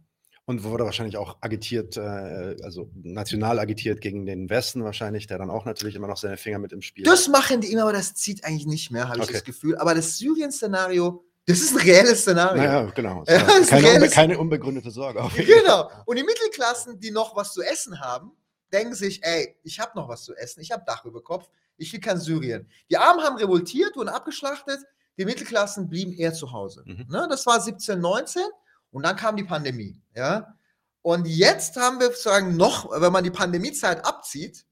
[0.50, 5.48] Und wurde wahrscheinlich auch agitiert, äh, also national agitiert gegen den Westen wahrscheinlich, der dann
[5.48, 8.14] auch natürlich immer noch seine Finger mit im Spiel Das machen die immer, aber das
[8.14, 9.28] zieht eigentlich nicht mehr, habe okay.
[9.28, 9.76] ich das Gefühl.
[9.76, 12.62] Aber das Syrien-Szenario das ist ein reelles Szenario.
[12.62, 13.24] Ja, genau.
[13.28, 15.22] Ja, keine, unbe keine, unbegründete Sorge.
[15.36, 15.88] genau.
[16.04, 18.32] Und die Mittelklassen, die noch was zu essen haben,
[18.72, 21.92] denken sich, ey, ich habe noch was zu essen, ich habe Dach über Kopf, ich
[21.92, 22.68] will kein Syrien.
[22.90, 24.80] Die Armen haben revoltiert, wurden abgeschlachtet,
[25.16, 26.82] die Mittelklassen blieben eher zu Hause.
[26.86, 27.06] Mhm.
[27.08, 28.42] Ne, das war 17, 19
[28.90, 30.00] und dann kam die Pandemie.
[30.14, 30.54] Ja?
[31.02, 34.66] Und jetzt haben wir sozusagen noch, wenn man die Pandemiezeit abzieht,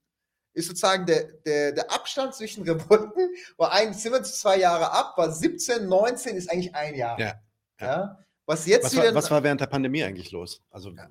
[0.52, 5.14] ist sozusagen der, der, der Abstand zwischen Revolten, war ein, sind wir zwei Jahre ab,
[5.16, 7.18] war 17, 19 ist eigentlich ein Jahr.
[7.18, 7.40] Ja.
[7.80, 7.86] ja.
[7.86, 8.18] ja?
[8.44, 10.62] Was jetzt was war, was war während der Pandemie eigentlich los?
[10.70, 11.08] Also, ja.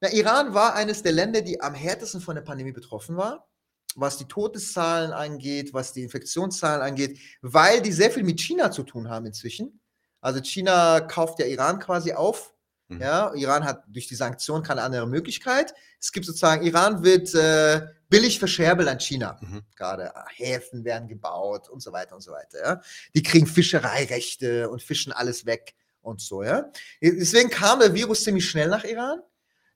[0.00, 3.48] Na, Iran war eines der Länder, die am härtesten von der Pandemie betroffen war,
[3.96, 8.82] was die Todeszahlen angeht, was die Infektionszahlen angeht, weil die sehr viel mit China zu
[8.82, 9.80] tun haben inzwischen.
[10.24, 12.54] Also China kauft ja Iran quasi auf.
[12.88, 13.00] Mhm.
[13.00, 15.74] Ja, Iran hat durch die Sanktionen keine andere Möglichkeit.
[16.00, 19.38] Es gibt sozusagen, Iran wird äh, billig verscherbelt an China.
[19.42, 19.62] Mhm.
[19.76, 22.58] Gerade Häfen werden gebaut und so weiter und so weiter.
[22.62, 22.80] Ja.
[23.14, 26.42] Die kriegen Fischereirechte und fischen alles weg und so.
[26.42, 26.70] Ja.
[27.02, 29.20] Deswegen kam der Virus ziemlich schnell nach Iran.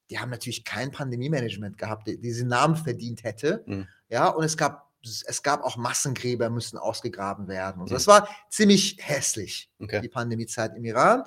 [0.08, 3.64] Die haben natürlich kein Pandemie-Management gehabt, die diesen Namen verdient hätte.
[3.66, 3.87] Mhm.
[4.08, 7.81] Ja, und es gab, es gab auch Massengräber, müssten ausgegraben werden.
[7.81, 7.94] Und so.
[7.94, 7.97] Mhm.
[7.97, 10.01] Das war ziemlich hässlich, okay.
[10.01, 11.25] die Pandemiezeit im Iran.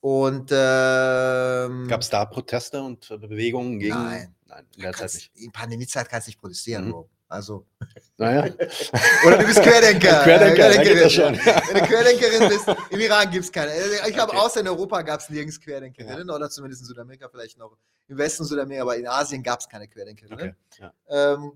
[0.00, 3.94] Und ähm, gab es da Proteste und Bewegungen gegen?
[3.94, 5.30] Nein, nein, in der Zeit nicht.
[5.34, 6.88] In Pandemiezeit kannst du nicht protestieren.
[6.88, 7.04] Mhm.
[7.30, 7.64] Also.
[8.16, 8.42] Naja.
[9.26, 10.24] Oder du bist Querdenker.
[10.24, 11.10] Querdenker, Querdenkerin.
[11.10, 11.34] Schon.
[11.34, 13.72] Wenn du Querdenkerin bist, im Iran gibt es keine.
[14.08, 14.40] Ich glaube, okay.
[14.40, 16.34] außer in Europa gab es nirgends Querdenkerinnen ja.
[16.34, 17.76] oder zumindest in Südamerika vielleicht noch.
[18.08, 20.56] Im Westen Südamerika, aber in Asien gab es keine Querdenkerinnen.
[20.72, 20.90] Okay.
[21.08, 21.34] Ja.
[21.34, 21.52] Ähm,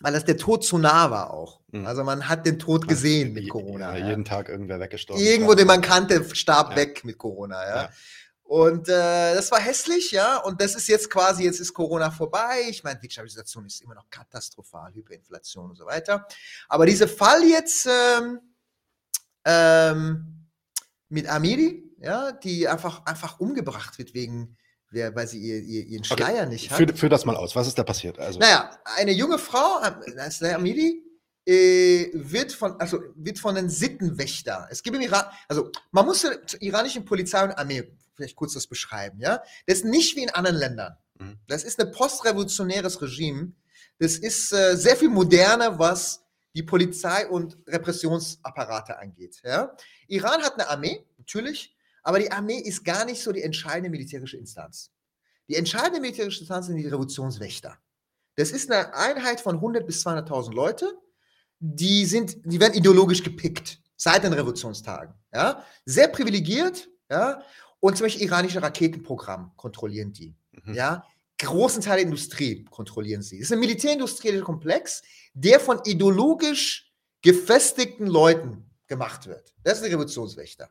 [0.00, 1.60] weil das der Tod zu nah war auch.
[1.72, 1.86] Mhm.
[1.86, 3.96] Also man hat den Tod gesehen mit Corona.
[3.96, 5.22] Ja, jeden Tag irgendwer weggestorben.
[5.22, 7.66] Irgendwo, den man kannte, starb weg mit Corona.
[7.66, 7.90] Ja.
[8.44, 10.36] Und äh, das war hässlich, ja.
[10.36, 12.66] Und das ist jetzt quasi, jetzt ist Corona vorbei.
[12.68, 16.26] Ich meine, die Stabilisation ist immer noch katastrophal, Hyperinflation und so weiter.
[16.68, 18.40] Aber dieser Fall jetzt ähm,
[19.46, 20.46] ähm,
[21.08, 24.56] mit Amiri, ja, die einfach, einfach umgebracht wird wegen,
[25.14, 26.46] weil sie ihr, ihr, ihren Schleier okay.
[26.46, 26.78] nicht hat.
[26.78, 27.54] Führ, führ, das mal aus.
[27.56, 28.18] Was ist da passiert?
[28.18, 28.38] Also.
[28.38, 29.80] Naja, eine junge Frau,
[30.16, 31.02] das ist der Amiri,
[31.46, 34.68] äh, wird von, also wird von einem Sittenwächter.
[34.70, 38.66] Es gibt im Iran, also man muss zur iranischen Polizei und Armee vielleicht kurz das
[38.66, 39.42] beschreiben, ja.
[39.66, 40.96] Das ist nicht wie in anderen Ländern.
[41.18, 41.38] Mhm.
[41.48, 43.52] Das ist ein postrevolutionäres Regime.
[43.98, 49.40] Das ist äh, sehr viel moderner, was die Polizei und Repressionsapparate angeht.
[49.44, 49.76] Ja?
[50.06, 51.73] Iran hat eine Armee, natürlich,
[52.04, 54.92] aber die Armee ist gar nicht so die entscheidende militärische Instanz.
[55.48, 57.76] Die entscheidende militärische Instanz sind die Revolutionswächter.
[58.36, 60.98] Das ist eine Einheit von 100 bis 200.000 Leute,
[61.58, 65.14] die sind, die werden ideologisch gepickt seit den Revolutionstagen.
[65.32, 65.64] Ja?
[65.84, 67.42] Sehr privilegiert, ja,
[67.80, 70.34] und zum Beispiel iranische Raketenprogramm kontrollieren die.
[70.52, 70.74] Mhm.
[70.74, 71.04] Ja,
[71.38, 73.36] großen Teil der Industrie kontrollieren sie.
[73.36, 75.02] Es ist ein militärindustrieller Komplex,
[75.34, 79.52] der von ideologisch gefestigten Leuten gemacht wird.
[79.62, 80.70] Das ist die Revolutionswächter.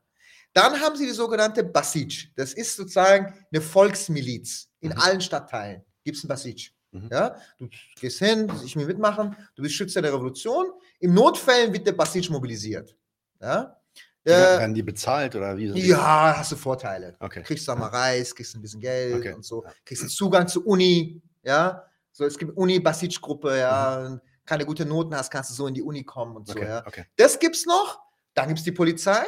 [0.53, 2.31] Dann haben sie die sogenannte Basij.
[2.35, 4.69] Das ist sozusagen eine Volksmiliz.
[4.79, 4.99] In mhm.
[4.99, 6.71] allen Stadtteilen gibt es ein Basij.
[6.91, 7.09] Mhm.
[7.11, 10.67] Ja, du gehst hin, ich will mitmachen, du bist Schützer der Revolution.
[10.99, 12.95] Im Notfällen wird der Basij mobilisiert.
[13.41, 13.79] Ja?
[14.25, 15.67] Äh, werden die bezahlt oder wie?
[15.85, 17.15] Ja, hast du Vorteile.
[17.19, 17.41] Okay.
[17.43, 19.33] Kriegst du mal Reis, kriegst ein bisschen Geld okay.
[19.33, 21.83] und so, kriegst einen Zugang zur Uni, ja.
[22.11, 24.07] So, es gibt Uni-Basic-Gruppe, ja.
[24.09, 24.21] Mhm.
[24.45, 26.65] Keine gute Noten hast, kannst du so in die Uni kommen und so, okay.
[26.65, 26.85] ja.
[26.85, 27.05] Okay.
[27.17, 28.01] Das gibt's noch.
[28.33, 29.25] Dann gibt's die Polizei.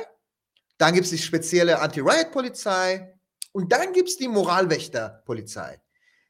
[0.78, 3.14] Dann gibt's die spezielle Anti-Riot-Polizei.
[3.52, 5.80] Und dann gibt's die Moralwächter-Polizei.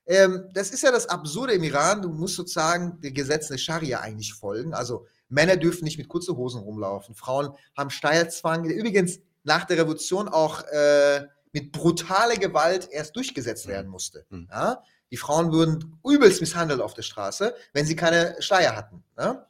[0.05, 2.01] Ähm, das ist ja das Absurde im Iran.
[2.01, 4.73] Du musst sozusagen den Gesetzen der Scharia eigentlich folgen.
[4.73, 7.15] Also Männer dürfen nicht mit kurzen Hosen rumlaufen.
[7.15, 13.67] Frauen haben Steilzwang, der übrigens nach der Revolution auch äh, mit brutaler Gewalt erst durchgesetzt
[13.67, 14.25] werden musste.
[14.29, 14.47] Mhm.
[14.51, 14.84] Ja?
[15.12, 19.03] Die Frauen wurden übelst misshandelt auf der Straße, wenn sie keine Steier hatten.
[19.17, 19.47] Ja?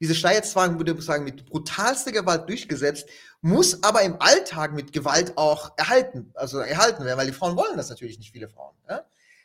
[0.00, 3.06] Diese Steierzwang wurde sozusagen mit brutalster Gewalt durchgesetzt,
[3.42, 7.76] muss aber im Alltag mit Gewalt auch erhalten, also erhalten werden, weil die Frauen wollen
[7.76, 8.74] das natürlich nicht, viele Frauen.
[8.88, 9.04] Ja?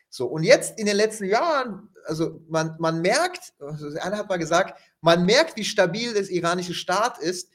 [0.10, 4.38] So, und jetzt in den letzten Jahren, also man, man merkt, also einer hat mal
[4.38, 7.49] gesagt, man merkt, wie stabil das iranische Staat ist,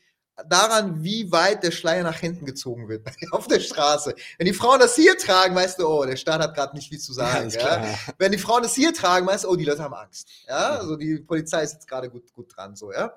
[0.49, 4.15] daran, wie weit der Schleier nach hinten gezogen wird auf der Straße.
[4.39, 6.99] Wenn die Frauen das hier tragen, weißt du, oh, der Staat hat gerade nicht viel
[6.99, 7.51] zu sagen.
[7.51, 7.95] Ja, ja.
[8.19, 10.29] Wenn die Frauen das hier tragen, weißt du, oh, die Leute haben Angst.
[10.49, 13.15] Ja, also die Polizei ist jetzt gerade gut, gut dran, so, ja.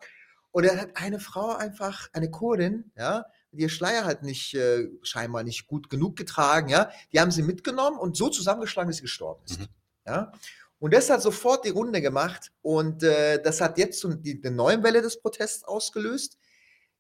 [0.54, 5.44] Und er hat eine Frau einfach, eine Kurdin, ja, ihr Schleier halt nicht, äh, scheinbar
[5.44, 6.92] nicht gut genug getragen, ja.
[7.12, 9.60] Die haben sie mitgenommen und so zusammengeschlagen, dass sie gestorben ist.
[9.60, 9.68] Mhm.
[10.06, 10.32] Ja.
[10.78, 14.50] Und das hat sofort die Runde gemacht und äh, das hat jetzt so die, die
[14.52, 16.38] neue Welle des Protests ausgelöst,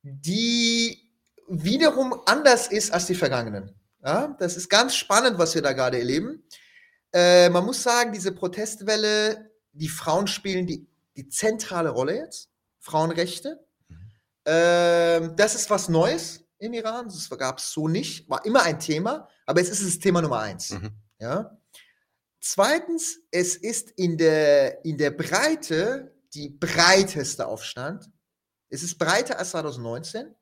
[0.02, 1.12] die
[1.48, 3.76] wiederum anders ist als die vergangenen.
[4.04, 6.44] Ja, das ist ganz spannend, was wir da gerade erleben.
[7.14, 12.50] Äh, man muss sagen, diese Protestwelle, die Frauen spielen die, die zentrale Rolle jetzt.
[12.84, 13.66] Frauenrechte.
[13.88, 14.12] Mhm.
[14.44, 17.06] Äh, das ist was Neues im Iran.
[17.06, 18.30] Das gab es so nicht.
[18.30, 20.72] War immer ein Thema, aber es ist das Thema Nummer eins.
[20.72, 20.92] Mhm.
[21.20, 21.58] Ja?
[22.42, 28.10] Zweitens, es ist in der, in der Breite die breiteste Aufstand.
[28.70, 30.36] Es ist breiter als 2019.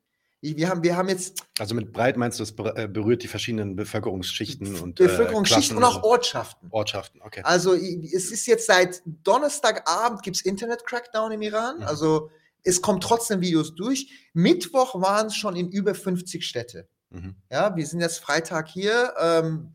[0.44, 1.44] Wir haben, wir haben jetzt.
[1.60, 4.98] Also mit breit meinst du, es äh, berührt die verschiedenen Bevölkerungsschichten und.
[4.98, 6.66] Äh, Bevölkerungsschichten äh, und auch Ortschaften.
[6.70, 7.42] Ortschaften, okay.
[7.44, 11.76] Also es ist jetzt seit Donnerstagabend gibt es Internet-Crackdown im Iran.
[11.78, 11.82] Mhm.
[11.84, 12.30] Also
[12.64, 14.10] es kommen trotzdem Videos durch.
[14.32, 16.88] Mittwoch waren es schon in über 50 Städte.
[17.10, 17.36] Mhm.
[17.48, 19.14] Ja, wir sind jetzt Freitag hier.
[19.20, 19.74] Ähm,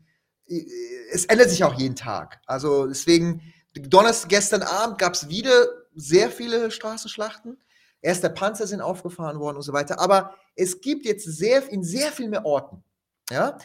[1.10, 2.42] es ändert sich auch jeden Tag.
[2.46, 3.40] Also deswegen,
[3.72, 7.56] Donnerstag, gestern Abend gab es wieder sehr viele Straßenschlachten.
[8.00, 10.00] Erst der Panzer sind aufgefahren worden und so weiter.
[10.00, 12.82] Aber es gibt jetzt sehr, in sehr viel mehr Orten.
[13.30, 13.58] Ja,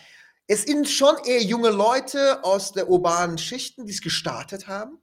[0.47, 4.99] es sind schon eher junge Leute aus der urbanen Schichten, die es gestartet haben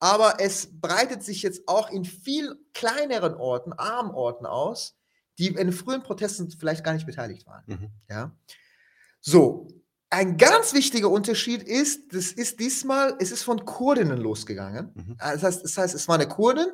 [0.00, 4.96] aber es breitet sich jetzt auch in viel kleineren Orten, armen Orten aus,
[5.38, 7.62] die in frühen Protesten vielleicht gar nicht beteiligt waren.
[7.66, 7.90] Mhm.
[8.08, 8.34] Ja?
[9.20, 9.68] So,
[10.08, 14.90] ein ganz wichtiger Unterschied ist, das ist diesmal, es ist von Kurdinnen losgegangen.
[14.94, 15.16] Mhm.
[15.18, 16.66] Das, heißt, das heißt, es war eine Kurdin.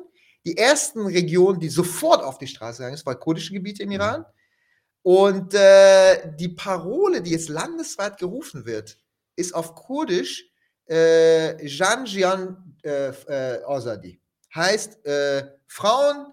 [0.47, 3.95] Die ersten Regionen, die sofort auf die Straße gegangen sind, waren kurdische Gebiete im mhm.
[3.95, 4.25] Iran.
[5.01, 8.97] Und äh, die Parole, die jetzt landesweit gerufen wird,
[9.35, 10.49] ist auf Kurdisch
[10.89, 14.21] äh, Jan Jian äh, äh, Ozadi.
[14.55, 16.27] heißt äh, Frauen,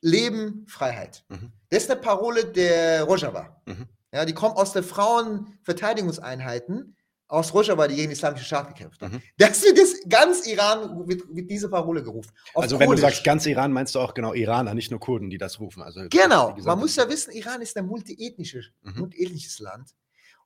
[0.00, 1.22] Leben, Freiheit.
[1.28, 1.52] Mhm.
[1.68, 3.60] Das ist eine Parole der Rojava.
[3.66, 3.88] Mhm.
[4.10, 6.96] Ja, die kommt aus der Frauenverteidigungseinheiten
[7.34, 9.16] aus Rojava, die gegen den islamischen Staat gekämpft haben.
[9.16, 9.22] Mhm.
[9.36, 12.30] Das wird das ganz Iran mit, mit dieser Parole gerufen.
[12.54, 13.02] also wenn Kurdisch.
[13.02, 15.82] du sagst ganz Iran, meinst du auch genau Iraner, nicht nur Kurden, die das rufen.
[15.82, 19.00] Also genau, man muss ja wissen, Iran ist ein multiethnisches, mhm.
[19.00, 19.90] multiethnisches Land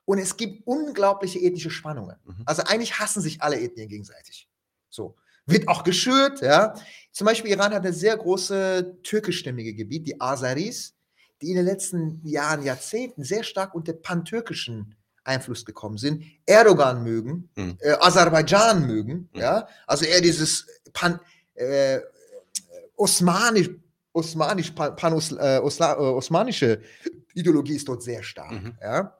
[0.04, 2.16] und es gibt unglaubliche ethnische Spannungen.
[2.24, 2.42] Mhm.
[2.46, 4.48] Also eigentlich hassen sich alle Ethnien gegenseitig.
[4.88, 5.16] So.
[5.46, 6.74] Wird auch geschürt, ja.
[7.10, 10.94] Zum Beispiel Iran hat eine sehr große türkischstämmige Gebiet, die Azaris,
[11.40, 14.94] die in den letzten Jahren, Jahrzehnten sehr stark unter pantürkischen
[15.28, 17.76] Einfluss gekommen sind, Erdogan mögen, mhm.
[17.80, 19.40] äh, Aserbaidschan mögen, mhm.
[19.40, 21.20] ja, also eher dieses Pan,
[21.54, 22.00] äh,
[22.96, 23.70] Osmanisch,
[24.12, 26.80] Osmanisch, Pan, Pan äh, äh, osmanische
[27.34, 28.76] Ideologie ist dort sehr stark, mhm.
[28.82, 29.14] ja.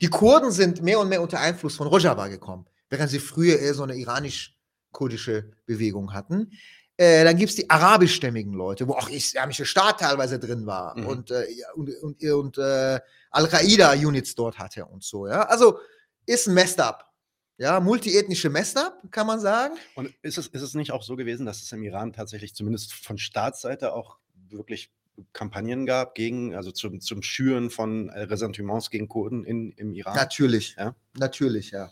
[0.00, 3.74] Die Kurden sind mehr und mehr unter Einfluss von Rojava gekommen, während sie früher eher
[3.74, 6.52] so eine iranisch-kurdische Bewegung hatten.
[7.00, 11.06] Äh, dann gibt es die arabischstämmigen Leute, wo auch islamische Staat teilweise drin war mhm.
[11.06, 15.26] und, äh, und, und, und äh, Al-Qaida-Units dort hatte und so.
[15.26, 15.44] Ja?
[15.44, 15.78] Also
[16.26, 17.10] ist ein Messed up.
[17.56, 19.76] Ja, multiethnische Messed-up, kann man sagen.
[19.94, 22.92] Und ist es, ist es nicht auch so gewesen, dass es im Iran tatsächlich zumindest
[22.92, 24.18] von Staatsseite auch
[24.50, 24.92] wirklich
[25.32, 30.16] Kampagnen gab gegen, also zum, zum Schüren von äh, Ressentiments gegen Kurden in, im Iran?
[30.16, 30.94] Natürlich, ja.
[31.18, 31.90] Natürlich, ja.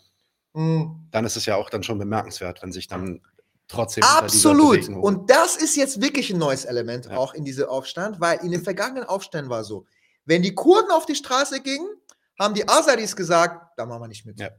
[0.53, 1.09] Mhm.
[1.11, 3.23] Dann ist es ja auch dann schon bemerkenswert, wenn sich dann
[3.69, 4.03] trotzdem.
[4.05, 4.89] Absolut.
[4.89, 7.17] Und das ist jetzt wirklich ein neues Element ja.
[7.17, 9.87] auch in diesem Aufstand, weil in den vergangenen Aufständen war so,
[10.25, 11.89] wenn die Kurden auf die Straße gingen,
[12.39, 14.41] haben die Asaris gesagt, da machen wir nicht mit.
[14.41, 14.51] Ja.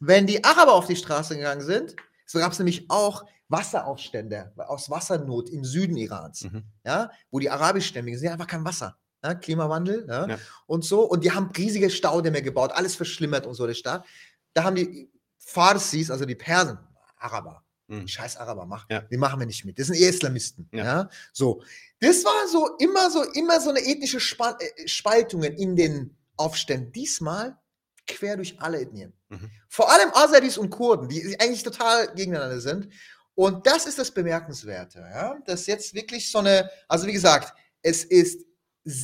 [0.00, 1.94] Wenn die Araber auf die Straße gegangen sind,
[2.26, 6.64] so gab es nämlich auch Wasseraufstände aus Wassernot im Süden Irans, mhm.
[6.84, 8.96] ja, wo die arabischstämmigen sind einfach kein Wasser.
[9.22, 10.38] Ja, Klimawandel ja, ja.
[10.66, 11.02] und so.
[11.02, 14.04] Und die haben riesige Staudämme gebaut, alles verschlimmert und so der Staat.
[14.52, 16.78] Da haben die Farsis, also die Persen,
[17.16, 18.08] Araber, Mhm.
[18.08, 19.00] Scheiß Araber, mach, ja.
[19.00, 19.78] die machen wir nicht mit.
[19.78, 20.68] Das sind eher Islamisten.
[20.72, 20.84] Ja.
[20.84, 21.08] ja.
[21.32, 21.62] So.
[22.00, 26.92] Das war so immer so, immer so eine ethnische Span äh, Spaltungen in den Aufständen.
[26.92, 27.58] Diesmal
[28.06, 29.12] quer durch alle Ethnien.
[29.28, 29.50] Mhm.
[29.68, 32.88] Vor allem Aseris und Kurden, die eigentlich total gegeneinander sind.
[33.34, 38.04] Und das ist das Bemerkenswerte, ja, dass jetzt wirklich so eine, also wie gesagt, es
[38.04, 38.46] ist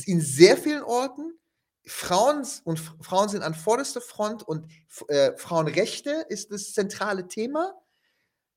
[0.05, 1.37] in sehr vielen Orten
[1.85, 4.71] Frauen und Frauen sind an vorderster Front und
[5.07, 7.73] äh, Frauenrechte ist das zentrale Thema.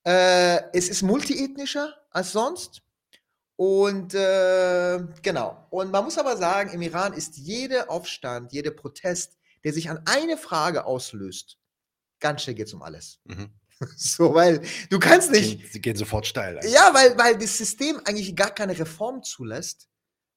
[0.05, 2.83] Äh, es ist multiethnischer als sonst.
[3.57, 5.67] Und äh, genau.
[5.71, 10.03] Und man muss aber sagen, im Iran ist jeder Aufstand, jeder Protest, der sich an
[10.07, 11.59] eine Frage auslöst,
[12.21, 13.21] ganz schnell geht es um alles.
[13.25, 13.51] Mhm.
[13.97, 15.73] So, weil du kannst nicht.
[15.73, 16.59] Sie gehen sofort steil.
[16.59, 16.73] Eigentlich.
[16.73, 19.89] Ja, weil, weil das System eigentlich gar keine Reform zulässt.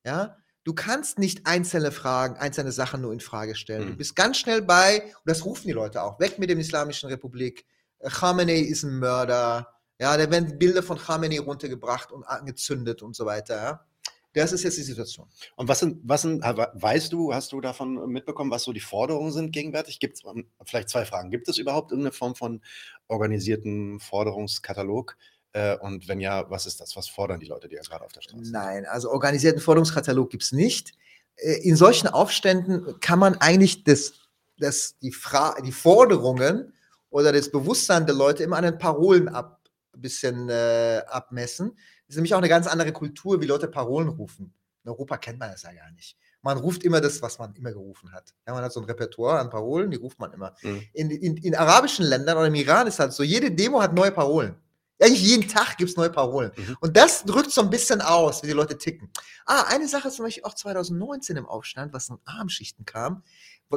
[0.04, 3.86] Ja, du kannst nicht einzelne Fragen, einzelne Sachen nur in Frage stellen.
[3.86, 3.92] Mhm.
[3.92, 7.10] Du bist ganz schnell bei, und das rufen die Leute auch, weg mit dem Islamischen
[7.10, 7.66] Republik,
[8.04, 9.74] Khamenei ist ein Mörder.
[10.00, 13.56] Ja, da werden Bilder von Khamenei runtergebracht und angezündet und so weiter.
[13.56, 13.86] Ja.
[14.34, 15.28] Das ist jetzt die Situation.
[15.56, 19.32] Und was sind, was sind, weißt du, hast du davon mitbekommen, was so die Forderungen
[19.32, 20.00] sind gegenwärtig?
[20.00, 21.32] Gibt es ähm, vielleicht zwei Fragen?
[21.32, 22.62] Gibt es überhaupt irgendeine Form von
[23.08, 25.18] organisierten Forderungskatalog?
[25.54, 26.96] Äh, und wenn ja, was ist das?
[26.96, 30.44] Was fordern die Leute, die ja gerade auf der Straße Nein, also organisierten Forderungskatalog gibt
[30.44, 30.94] es nicht.
[31.38, 34.14] Äh, in solchen Aufständen kann man eigentlich das,
[34.60, 36.74] das, die, Fra die Forderungen
[37.10, 39.62] oder das Bewusstsein der Leute immer an den Parolen ab,
[39.94, 41.72] ein bisschen äh, abmessen.
[42.08, 44.54] Das ist nämlich auch eine ganz andere Kultur, wie Leute Parolen rufen.
[44.84, 46.18] In Europa kennt man das ja gar nicht.
[46.42, 48.34] Man ruft immer das, was man immer gerufen hat.
[48.48, 50.56] Ja, man hat so ein Repertoire an Parolen, die ruft man immer.
[50.62, 50.82] Mhm.
[50.94, 54.12] In, in, in, arabischen Ländern oder im Iran ist halt so, jede Demo hat neue
[54.12, 54.56] Parolen.
[55.00, 56.52] Eigentlich jeden Tag gibt es neue Parolen.
[56.56, 56.78] Mhm.
[56.80, 59.12] Und das drückt so ein bisschen aus, wie die Leute ticken.
[59.46, 63.24] Ah, eine Sache zum Beispiel auch 2019 im Aufstand, was von Armschichten kam,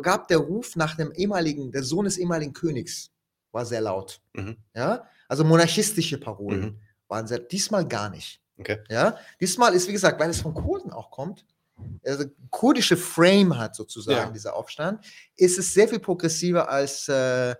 [0.00, 3.10] gab der Ruf nach dem ehemaligen, der Sohn des ehemaligen Königs
[3.52, 4.20] war sehr laut.
[4.34, 4.56] Mhm.
[4.74, 6.80] Ja, also monarchistische Parolen mhm.
[7.08, 8.40] waren sehr, diesmal gar nicht.
[8.58, 8.78] Okay.
[8.88, 11.46] Ja, diesmal ist, wie gesagt, weil es von Kurden auch kommt,
[12.04, 14.30] also kurdische Frame hat sozusagen ja.
[14.30, 15.04] dieser Aufstand,
[15.36, 17.54] ist es sehr viel progressiver als äh,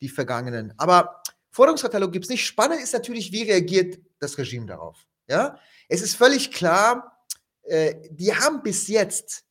[0.00, 0.74] die vergangenen.
[0.76, 2.44] Aber Forderungskatalog gibt es nicht.
[2.44, 5.06] Spannend ist natürlich, wie reagiert das Regime darauf.
[5.28, 7.24] Ja, es ist völlig klar,
[7.62, 9.44] äh, die haben bis jetzt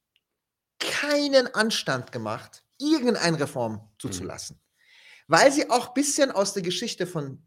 [0.80, 4.61] keinen Anstand gemacht, irgendeine Reform zuzulassen.
[5.32, 7.42] Weil sie auch ein bisschen aus der Geschichte von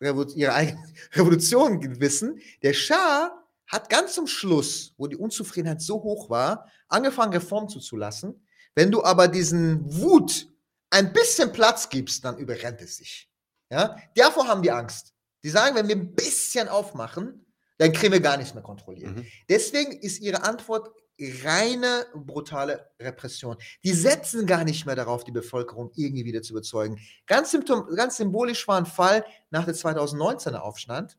[0.00, 2.40] Revo ihrer eigenen Revolution wissen.
[2.62, 3.30] Der Schah
[3.68, 8.44] hat ganz zum Schluss, wo die Unzufriedenheit so hoch war, angefangen, Reformen zuzulassen.
[8.74, 10.48] Wenn du aber diesen Wut
[10.90, 13.30] ein bisschen Platz gibst, dann überrennt es sich.
[13.70, 13.96] Ja?
[14.16, 15.14] Davor haben die Angst.
[15.44, 17.46] Die sagen, wenn wir ein bisschen aufmachen,
[17.76, 19.14] dann kriegen wir gar nichts mehr kontrolliert.
[19.14, 19.26] Mhm.
[19.48, 23.56] Deswegen ist ihre Antwort reine brutale Repression.
[23.84, 27.00] Die setzen gar nicht mehr darauf, die Bevölkerung irgendwie wieder zu überzeugen.
[27.26, 31.16] Ganz, symptom, ganz symbolisch war ein Fall nach der 2019er Aufstand,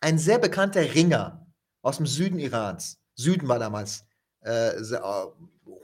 [0.00, 1.46] ein sehr bekannter Ringer
[1.82, 2.98] aus dem Süden Irans.
[3.14, 4.04] Süden war damals
[4.44, 5.00] äh, äh,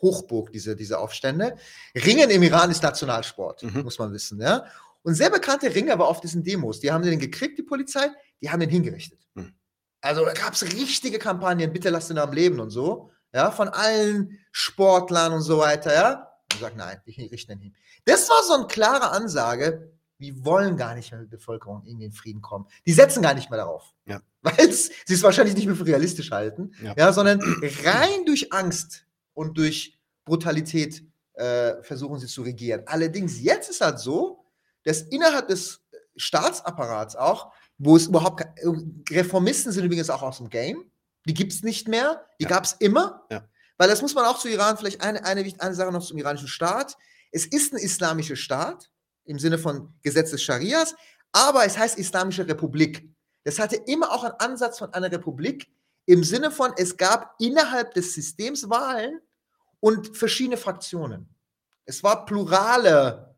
[0.02, 1.56] Hochburg, diese, diese Aufstände.
[1.94, 3.82] Ringen im Iran ist Nationalsport, mhm.
[3.82, 4.40] muss man wissen.
[4.40, 4.64] Ja?
[5.02, 6.80] Und sehr bekannte Ringer war auf diesen Demos.
[6.80, 8.08] Die haben den gekriegt, die Polizei,
[8.40, 9.20] die haben den hingerichtet.
[9.34, 9.54] Mhm.
[10.00, 13.10] Also da gab es richtige Kampagnen, bitte lasst ihn am Leben und so.
[13.32, 16.32] Ja, von allen Sportlern und so weiter, ja.
[16.52, 17.74] Und sagt, nein, ich richte ihn hin.
[18.04, 21.98] Das war so eine klare Ansage, wir wollen gar nicht mehr mit der Bevölkerung in
[21.98, 22.66] den Frieden kommen.
[22.86, 23.94] Die setzen gar nicht mehr darauf.
[24.06, 24.20] Ja.
[24.42, 26.94] Weil sie es wahrscheinlich nicht mehr für realistisch halten, ja.
[26.96, 27.40] ja sondern
[27.84, 32.82] rein durch Angst und durch Brutalität äh, versuchen sie zu regieren.
[32.86, 34.44] Allerdings, jetzt ist halt so,
[34.84, 35.82] dass innerhalb des
[36.16, 38.44] Staatsapparats auch, wo es überhaupt
[39.10, 40.90] Reformisten sind übrigens auch aus dem Game,
[41.26, 42.50] die gibt es nicht mehr, die ja.
[42.50, 43.26] gab es immer.
[43.30, 43.46] Ja.
[43.76, 46.48] Weil das muss man auch zu Iran, vielleicht eine, eine, eine Sache noch zum iranischen
[46.48, 46.96] Staat.
[47.30, 48.90] Es ist ein islamischer Staat,
[49.24, 50.94] im Sinne von Gesetz des Scharias,
[51.32, 53.08] aber es heißt Islamische Republik.
[53.44, 55.68] Das hatte immer auch einen Ansatz von einer Republik
[56.06, 59.20] im Sinne von, es gab innerhalb des Systems Wahlen
[59.80, 61.28] und verschiedene Fraktionen.
[61.84, 63.36] Es war plurale,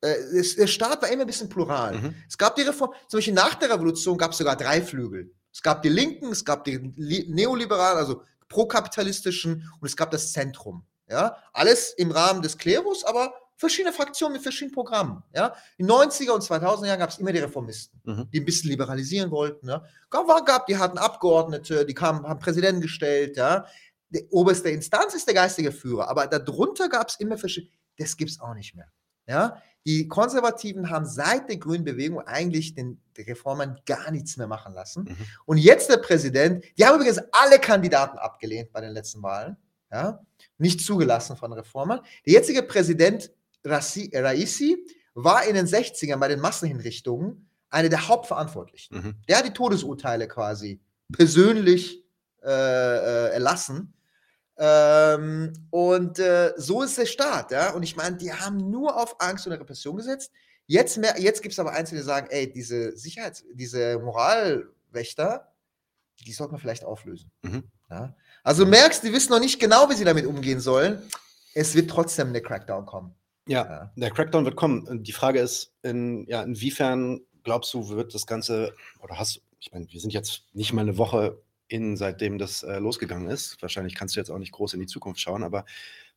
[0.00, 1.94] äh, der Staat war immer ein bisschen plural.
[1.94, 2.14] Mhm.
[2.26, 5.32] Es gab die Reform, zum Beispiel nach der Revolution gab es sogar drei Flügel.
[5.52, 10.84] Es gab die Linken, es gab die Neoliberalen, also prokapitalistischen und es gab das Zentrum.
[11.08, 15.22] Ja, alles im Rahmen des Klerus, aber verschiedene Fraktionen mit verschiedenen Programmen.
[15.34, 15.54] Ja?
[15.76, 18.28] In den 90er und 2000er Jahren gab es immer die Reformisten, mhm.
[18.32, 19.68] die ein bisschen liberalisieren wollten.
[19.68, 19.84] Ja?
[20.08, 23.36] Gab, gab, die hatten Abgeordnete, die kamen, haben Präsidenten gestellt.
[23.36, 23.66] Ja?
[24.08, 27.72] Die oberste Instanz ist der geistige Führer, aber darunter gab es immer verschiedene.
[27.98, 28.90] Das gibt es auch nicht mehr.
[29.26, 29.62] Ja?
[29.86, 35.04] Die Konservativen haben seit der Grünen Bewegung eigentlich den, Reformern gar nichts mehr machen lassen.
[35.04, 35.16] Mhm.
[35.44, 39.56] Und jetzt der Präsident, die haben übrigens alle Kandidaten abgelehnt bei den letzten Wahlen.
[39.90, 40.20] Ja?
[40.58, 42.00] Nicht zugelassen von Reformern.
[42.26, 43.30] Der jetzige Präsident
[43.64, 48.96] Raisi war in den 60ern bei den Massenhinrichtungen einer der Hauptverantwortlichen.
[48.96, 49.14] Mhm.
[49.28, 50.80] Der hat die Todesurteile quasi
[51.12, 52.04] persönlich
[52.42, 53.92] äh, äh, erlassen.
[54.62, 57.72] Ähm, und äh, so ist der Staat, ja.
[57.72, 60.30] Und ich meine, die haben nur auf Angst und Repression gesetzt.
[60.66, 65.52] Jetzt, jetzt gibt es aber Einzelne, die sagen, ey, diese Sicherheits-, diese Moralwächter,
[66.26, 67.30] die sollte man vielleicht auflösen.
[67.42, 67.64] Mhm.
[67.88, 68.14] Ja?
[68.44, 71.02] Also du merkst, die wissen noch nicht genau, wie sie damit umgehen sollen.
[71.54, 73.14] Es wird trotzdem eine Crackdown kommen.
[73.48, 75.02] Ja, ja, der Crackdown wird kommen.
[75.02, 79.86] Die Frage ist, in, ja, inwiefern glaubst du, wird das Ganze, oder hast ich meine,
[79.90, 83.60] wir sind jetzt nicht mal eine Woche in, seitdem das äh, losgegangen ist.
[83.62, 85.64] Wahrscheinlich kannst du jetzt auch nicht groß in die Zukunft schauen, aber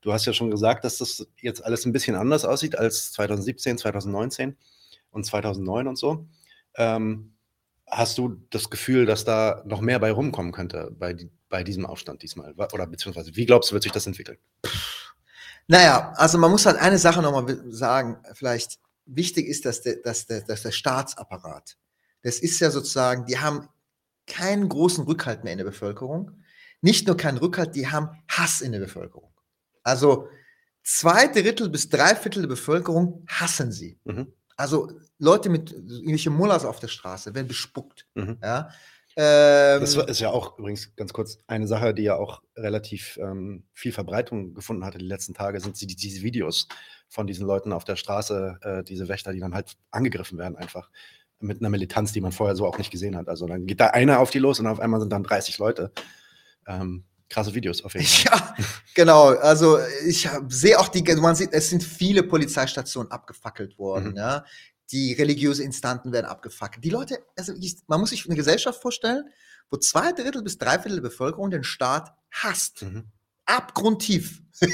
[0.01, 3.77] du hast ja schon gesagt, dass das jetzt alles ein bisschen anders aussieht als 2017,
[3.77, 4.57] 2019
[5.11, 6.25] und 2009 und so.
[6.75, 7.35] Ähm,
[7.87, 11.15] hast du das Gefühl, dass da noch mehr bei rumkommen könnte bei,
[11.49, 12.53] bei diesem Aufstand diesmal?
[12.53, 14.39] Oder beziehungsweise, wie glaubst du, wird sich das entwickeln?
[15.67, 20.25] Naja, also man muss halt eine Sache nochmal sagen, vielleicht wichtig ist, dass der, dass,
[20.25, 21.77] der, dass der Staatsapparat,
[22.23, 23.69] das ist ja sozusagen, die haben
[24.27, 26.43] keinen großen Rückhalt mehr in der Bevölkerung.
[26.81, 29.33] Nicht nur keinen Rückhalt, die haben Hass in der Bevölkerung.
[29.83, 30.27] Also
[30.83, 33.99] zwei Drittel bis drei Viertel der Bevölkerung hassen sie.
[34.03, 34.33] Mhm.
[34.55, 38.05] Also Leute mit irgendwelche Mullers auf der Straße werden bespuckt.
[38.15, 38.38] Mhm.
[38.41, 38.69] Ja?
[39.15, 43.63] Ähm, das ist ja auch übrigens ganz kurz eine Sache, die ja auch relativ ähm,
[43.73, 46.67] viel Verbreitung gefunden hatte die letzten Tage, sind die, diese Videos
[47.09, 50.89] von diesen Leuten auf der Straße, äh, diese Wächter, die dann halt angegriffen werden einfach
[51.43, 53.27] mit einer Militanz, die man vorher so auch nicht gesehen hat.
[53.27, 55.91] Also dann geht da einer auf die los und auf einmal sind dann 30 Leute.
[56.67, 58.39] Ähm, krasse Videos auf jeden Fall.
[58.39, 58.56] Ja,
[58.95, 59.29] genau.
[59.29, 64.12] Also ich sehe auch die, man sieht, es sind viele Polizeistationen abgefackelt worden.
[64.12, 64.17] Mhm.
[64.17, 64.45] Ja
[64.93, 66.84] die religiöse Instanten werden abgefackelt.
[66.84, 69.25] Die Leute, also ich, man muss sich eine Gesellschaft vorstellen,
[69.71, 72.84] wo zwei Drittel bis drei Viertel der Bevölkerung den Staat hasst.
[72.84, 73.12] Mhm.
[73.45, 74.41] Abgrundtief.
[74.62, 74.69] mhm.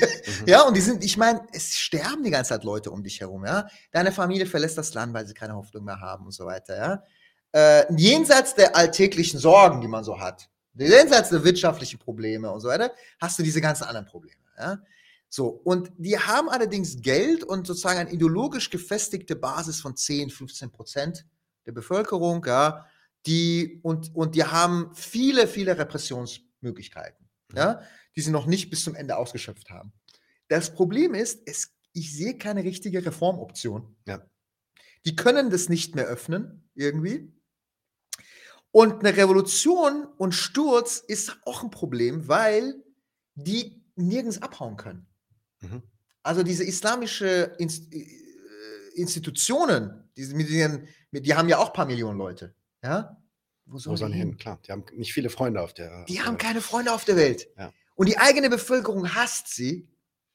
[0.46, 3.46] Ja, und die sind, ich meine, es sterben die ganze Zeit Leute um dich herum,
[3.46, 3.68] ja.
[3.92, 7.04] Deine Familie verlässt das Land, weil sie keine Hoffnung mehr haben und so weiter, ja.
[7.52, 12.68] Äh, jenseits der alltäglichen Sorgen, die man so hat, jenseits der wirtschaftlichen Probleme und so
[12.68, 14.78] weiter, hast du diese ganzen anderen Probleme, ja.
[15.32, 20.72] So, und die haben allerdings Geld und sozusagen eine ideologisch gefestigte Basis von 10, 15
[20.72, 21.26] Prozent
[21.68, 22.88] der Bevölkerung, ja,
[23.28, 27.29] die, und, und die haben viele, viele Repressionsmöglichkeiten.
[27.54, 27.82] Ja,
[28.16, 29.94] die sie noch nicht bis zum Ende ausgeschöpft haben.
[30.48, 33.96] Das Problem ist, es, ich sehe keine richtige Reformoption.
[34.08, 34.26] Ja.
[35.06, 37.32] Die können das nicht mehr öffnen, irgendwie.
[38.72, 42.84] Und eine Revolution und Sturz ist auch ein Problem, weil
[43.36, 45.08] die nirgends abhauen können.
[45.62, 45.84] Mhm.
[46.24, 48.06] Also diese islamische Inst äh,
[48.96, 52.54] Institutionen, mit, die haben ja auch ein paar Millionen Leute.
[52.84, 53.19] Ja?
[53.70, 54.30] Wo sollen Wo die hin?
[54.30, 54.38] hin?
[54.38, 57.48] Klar, die haben nicht viele Freunde auf der Die haben keine Freunde auf der Welt.
[57.58, 57.72] Ja.
[57.96, 59.88] Und die eigene Bevölkerung hasst sie.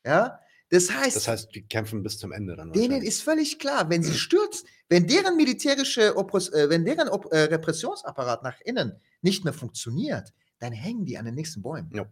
[0.05, 0.41] Ja?
[0.71, 2.73] Das heißt, das heißt, die kämpfen bis zum Ende dann.
[2.73, 7.33] Denen ist völlig klar, wenn sie stürzen, wenn deren militärische, Oppos äh, wenn deren Op
[7.33, 11.91] äh, Repressionsapparat nach innen nicht mehr funktioniert, dann hängen die an den nächsten Bäumen.
[11.95, 12.07] Ja.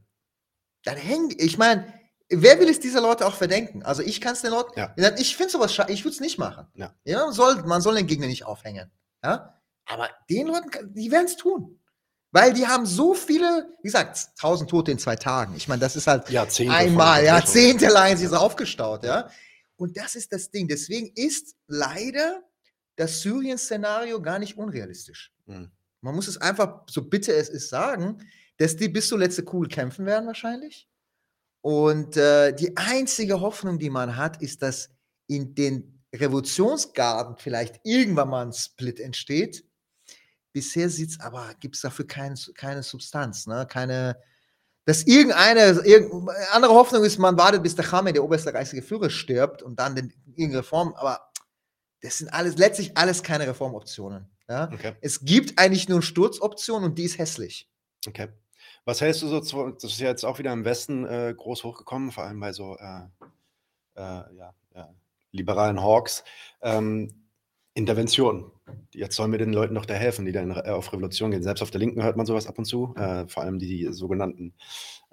[0.85, 1.93] Dann hängen, die, ich meine,
[2.29, 3.83] wer will es dieser Leute auch verdenken?
[3.83, 4.95] Also ich kann es den Leuten, ja.
[5.16, 6.66] ich finde sowas, ich würde es nicht machen.
[6.75, 6.95] Ja.
[7.05, 7.25] ja.
[7.25, 8.91] man, soll, man soll den Gegner nicht aufhängen.
[9.23, 9.62] Ja?
[9.87, 11.78] Aber den Leuten, die werden es tun.
[12.30, 15.55] Weil die haben so viele, wie gesagt, tausend Tote in zwei Tagen.
[15.55, 19.28] Ich meine, das ist halt Jahrzehnte einmal, jahrzehntelang sich aufgestaut, ja.
[19.76, 20.66] Und das ist das Ding.
[20.66, 22.43] Deswegen ist leider
[22.97, 25.33] das Syrien-Szenario gar nicht unrealistisch.
[25.45, 25.70] Mhm.
[26.01, 28.26] Man muss es einfach, so bitte es ist, sagen,
[28.57, 30.89] dass die bis zur letzte Kugel kämpfen werden wahrscheinlich.
[31.61, 34.91] Und äh, die einzige Hoffnung, die man hat, ist, dass
[35.26, 39.64] in den Revolutionsgarden vielleicht irgendwann mal ein Split entsteht
[40.53, 43.67] Bisher sieht's aber, gibt es dafür kein, keine Substanz, ne?
[43.69, 44.19] keine,
[44.85, 49.11] dass irgendeine, irgendeine andere Hoffnung ist, man wartet, bis der Chame, der oberste geistige Führer,
[49.11, 51.31] stirbt und dann den, irgendeine Reform, aber
[52.03, 54.29] das sind alles, letztlich alles keine Reformoptionen.
[54.49, 54.71] Ja?
[54.73, 54.95] Okay.
[55.01, 57.71] Es gibt eigentlich nur eine Sturzoption und die ist hässlich.
[58.07, 58.29] Okay.
[58.85, 61.63] Was hältst du so, zu, das ist ja jetzt auch wieder im Westen äh, groß
[61.63, 63.03] hochgekommen, vor allem bei so äh,
[63.95, 64.95] äh, ja, ja,
[65.31, 66.25] liberalen Hawks,
[66.63, 67.22] ähm,
[67.75, 68.51] Intervention.
[68.93, 71.43] Jetzt sollen wir den Leuten doch da helfen, die dann äh, auf Revolution gehen.
[71.43, 74.55] Selbst auf der Linken hört man sowas ab und zu, äh, vor allem die sogenannten,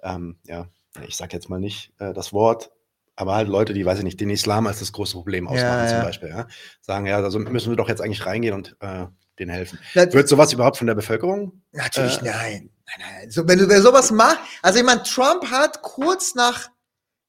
[0.02, 0.68] ähm, ja,
[1.06, 2.70] ich sage jetzt mal nicht äh, das Wort,
[3.16, 5.88] aber halt Leute, die, weiß ich nicht, den Islam als das große Problem ausmachen ja,
[5.88, 6.46] zum Beispiel, ja?
[6.80, 9.06] sagen, ja, da müssen wir doch jetzt eigentlich reingehen und äh,
[9.38, 9.78] denen helfen.
[9.94, 11.62] Das, Wird sowas überhaupt von der Bevölkerung?
[11.72, 12.70] Natürlich äh, nein.
[12.86, 13.30] Nein, nein.
[13.30, 16.70] So, wenn du wer sowas machst, also ich meine, Trump hat kurz nach,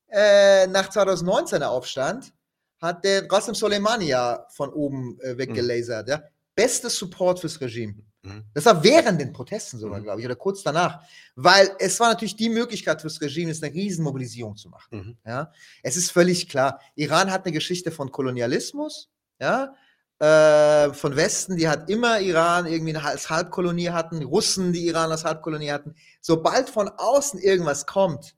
[0.07, 2.33] äh, nach 2019 der Aufstand,
[2.81, 6.07] hat der Qasem Soleimani ja von oben äh, weggelasert.
[6.07, 6.11] Mhm.
[6.11, 6.23] Ja?
[6.55, 7.95] Bestes Support fürs Regime.
[8.23, 8.43] Mhm.
[8.53, 10.03] Das war während den Protesten sogar, mhm.
[10.03, 11.03] glaube ich, oder kurz danach.
[11.35, 14.87] Weil es war natürlich die Möglichkeit fürs Regime, ist eine Riesenmobilisierung zu machen.
[14.97, 15.17] Mhm.
[15.25, 15.51] Ja?
[15.83, 19.09] Es ist völlig klar, Iran hat eine Geschichte von Kolonialismus,
[19.39, 19.75] ja,
[20.19, 25.25] äh, von Westen, die hat immer Iran irgendwie als Halbkolonie hatten, Russen, die Iran als
[25.25, 25.95] Halbkolonie hatten.
[26.19, 28.35] Sobald von außen irgendwas kommt,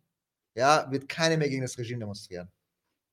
[0.56, 2.50] ja, wird keiner mehr gegen das Regime demonstrieren.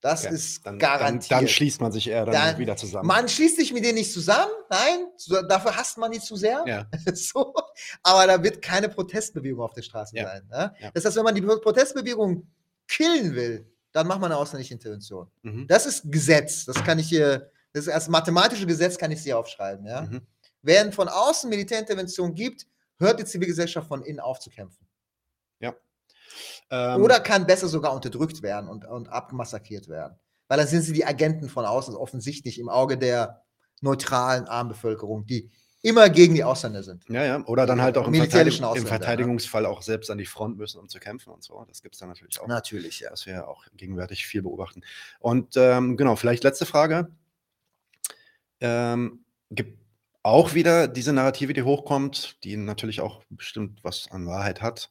[0.00, 1.30] Das ja, ist dann, garantiert.
[1.30, 3.06] Dann, dann, schließt man sich eher dann, dann, wieder zusammen.
[3.06, 5.06] Man schließt sich mit denen nicht zusammen, nein,
[5.48, 6.64] dafür hasst man die zu sehr.
[6.66, 6.86] Ja.
[7.14, 7.54] so,
[8.02, 10.26] aber da wird keine Protestbewegung auf der Straße ja.
[10.26, 10.46] sein.
[10.48, 10.74] Ne?
[10.94, 12.46] Das heißt, wenn man die Protestbewegung
[12.88, 15.30] killen will, dann macht man eine ausländische Intervention.
[15.42, 15.66] Mhm.
[15.66, 16.64] Das ist Gesetz.
[16.64, 19.84] Das kann ich hier, das ist als mathematische Gesetz kann ich sie aufschreiben.
[19.86, 20.02] Ja?
[20.02, 20.22] Mhm.
[20.62, 22.66] Während von außen Militärintervention gibt,
[22.98, 24.86] hört die Zivilgesellschaft von innen auf zu kämpfen.
[26.70, 30.18] Ähm, Oder kann besser sogar unterdrückt werden und, und abmassakriert werden.
[30.48, 33.42] Weil dann sind sie die Agenten von außen, offensichtlich im Auge der
[33.80, 35.50] neutralen Armbevölkerung, die
[35.82, 37.04] immer gegen die Ausländer sind.
[37.08, 37.44] Ja, ja.
[37.46, 40.88] Oder dann halt auch im, Verteidig im Verteidigungsfall auch selbst an die Front müssen, um
[40.88, 41.64] zu kämpfen und so.
[41.68, 42.46] Das gibt es dann natürlich auch.
[42.46, 43.10] Natürlich, ja.
[43.10, 44.82] Was wir auch gegenwärtig viel beobachten.
[45.20, 47.10] Und ähm, genau, vielleicht letzte Frage.
[48.60, 49.78] Ähm, gibt
[50.22, 54.90] auch wieder diese Narrative, die hochkommt, die natürlich auch bestimmt was an Wahrheit hat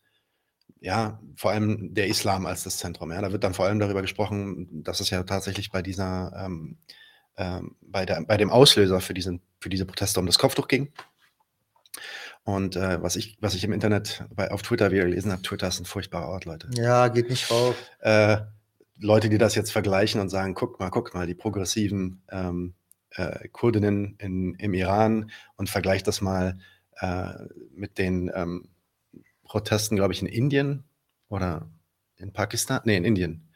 [0.81, 3.11] ja, vor allem der Islam als das Zentrum.
[3.11, 3.21] Ja.
[3.21, 6.77] Da wird dann vor allem darüber gesprochen, dass es ja tatsächlich bei dieser, ähm,
[7.37, 10.91] ähm, bei, der, bei dem Auslöser für, diesen, für diese Proteste um das Kopftuch ging.
[12.43, 15.67] Und äh, was, ich, was ich im Internet bei, auf Twitter wieder gelesen habe, Twitter
[15.67, 16.69] ist ein furchtbarer Ort, Leute.
[16.73, 17.75] Ja, geht nicht rauf.
[17.99, 18.37] Äh,
[18.97, 22.73] Leute, die das jetzt vergleichen und sagen, guck mal, guck mal, die progressiven ähm,
[23.11, 26.57] äh, Kurdinnen in, im Iran und vergleicht das mal
[26.99, 27.33] äh,
[27.71, 28.69] mit den ähm,
[29.49, 30.85] Protesten, glaube ich, in Indien
[31.27, 31.67] oder
[32.15, 33.49] in Pakistan, nee, in Indien,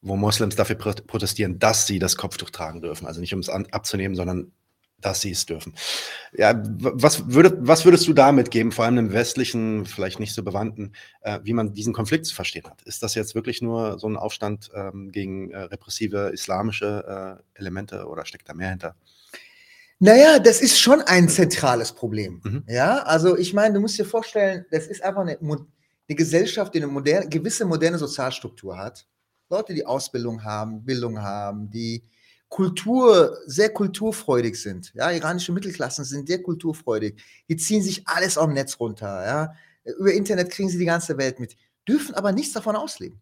[0.00, 3.06] wo Moslems dafür protestieren, dass sie das Kopftuch tragen dürfen.
[3.06, 4.50] Also nicht um es abzunehmen, sondern
[5.00, 5.74] dass sie es dürfen.
[6.32, 10.42] Ja, was, würde, was würdest du damit geben, vor allem im westlichen, vielleicht nicht so
[10.42, 12.80] bewandten, äh, wie man diesen Konflikt zu verstehen hat?
[12.82, 18.06] Ist das jetzt wirklich nur so ein Aufstand ähm, gegen äh, repressive islamische äh, Elemente
[18.06, 18.96] oder steckt da mehr hinter?
[20.00, 22.40] Naja, das ist schon ein zentrales Problem.
[22.44, 22.64] Mhm.
[22.66, 25.66] Ja, also ich meine, du musst dir vorstellen, das ist einfach eine, eine
[26.08, 29.06] Gesellschaft, die eine moderne, gewisse moderne Sozialstruktur hat.
[29.50, 32.04] Leute, die Ausbildung haben, Bildung haben, die
[32.48, 34.92] Kultur, sehr kulturfreudig sind.
[34.94, 37.20] Ja, iranische Mittelklassen sind sehr kulturfreudig.
[37.48, 39.26] Die ziehen sich alles am Netz runter.
[39.26, 39.54] Ja,
[39.98, 43.20] über Internet kriegen sie die ganze Welt mit, dürfen aber nichts davon ausleben.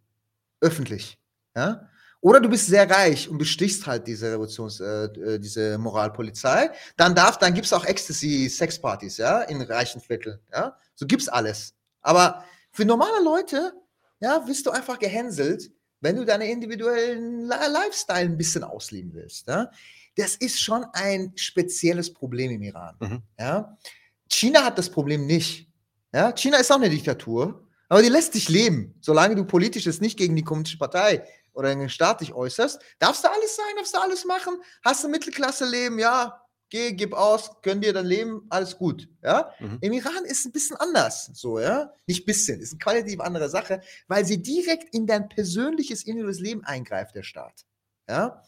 [0.61, 1.17] Öffentlich.
[1.55, 1.89] Ja,
[2.23, 6.71] oder du bist sehr reich und bestichst halt diese Revolutions, äh, äh diese Moralpolizei.
[6.95, 10.77] Dann darf, dann gibt's auch Ecstasy-Sexpartys, ja, in reichen Vierteln, ja.
[10.95, 11.75] So gibt's alles.
[12.01, 13.73] Aber für normale Leute,
[14.21, 15.69] ja, wirst du einfach gehänselt,
[15.99, 19.69] wenn du deine individuellen Lifestyle ein bisschen ausleben willst, ja.
[20.15, 23.21] Das ist schon ein spezielles Problem im Iran, mhm.
[23.37, 23.77] ja.
[24.29, 25.67] China hat das Problem nicht.
[26.13, 29.99] Ja, China ist auch eine Diktatur, aber die lässt sich leben, solange du politisch es
[29.99, 33.75] nicht gegen die Kommunistische Partei oder in den Staat dich äußerst, darfst du alles sein,
[33.77, 36.43] darfst du alles machen, hast du Mittelklasse-Leben, ja,
[36.73, 39.07] geh, gib aus, gönn dir dein Leben, alles gut.
[39.21, 39.53] Ja?
[39.59, 39.77] Mhm.
[39.81, 41.93] Im Iran ist es ein bisschen anders, so, ja.
[42.07, 46.63] Nicht bisschen, ist eine qualitativ andere Sache, weil sie direkt in dein persönliches, individuelles Leben
[46.63, 47.65] eingreift, der Staat.
[48.09, 48.43] Ja.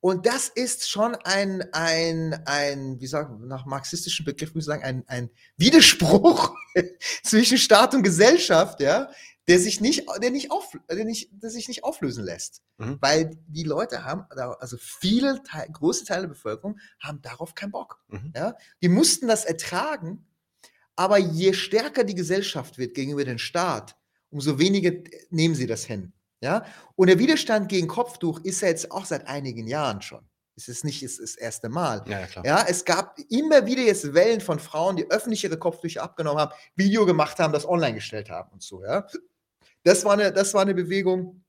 [0.00, 4.82] Und das ist schon ein, ein, ein, wie sagen, nach marxistischen Begriffen muss ich sagen,
[4.82, 6.54] ein, ein Widerspruch
[7.22, 9.08] zwischen Staat und Gesellschaft, ja,
[9.48, 12.62] der sich nicht, der nicht, auf, der nicht, der sich nicht auflösen lässt.
[12.78, 12.98] Mhm.
[13.00, 18.00] Weil die Leute haben, also viele, Teil, große Teile der Bevölkerung haben darauf keinen Bock.
[18.08, 18.32] Mhm.
[18.36, 18.56] Ja?
[18.82, 20.26] Die mussten das ertragen,
[20.94, 23.96] aber je stärker die Gesellschaft wird gegenüber dem Staat,
[24.30, 24.92] umso weniger
[25.30, 26.12] nehmen sie das hin.
[26.40, 26.64] Ja?
[26.94, 30.24] Und der Widerstand gegen Kopftuch ist ja jetzt auch seit einigen Jahren schon.
[30.54, 32.04] Es ist nicht es ist das erste Mal.
[32.06, 32.44] Ja, klar.
[32.44, 36.52] ja, es gab immer wieder jetzt Wellen von Frauen, die öffentlich ihre Kopftücher abgenommen haben,
[36.76, 38.84] Video gemacht haben, das online gestellt haben und so.
[38.84, 39.06] Ja?
[39.84, 41.44] Das war eine, das war eine Bewegung.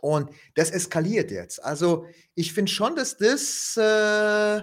[0.00, 1.64] Und das eskaliert jetzt.
[1.64, 4.62] Also ich finde schon, dass das äh,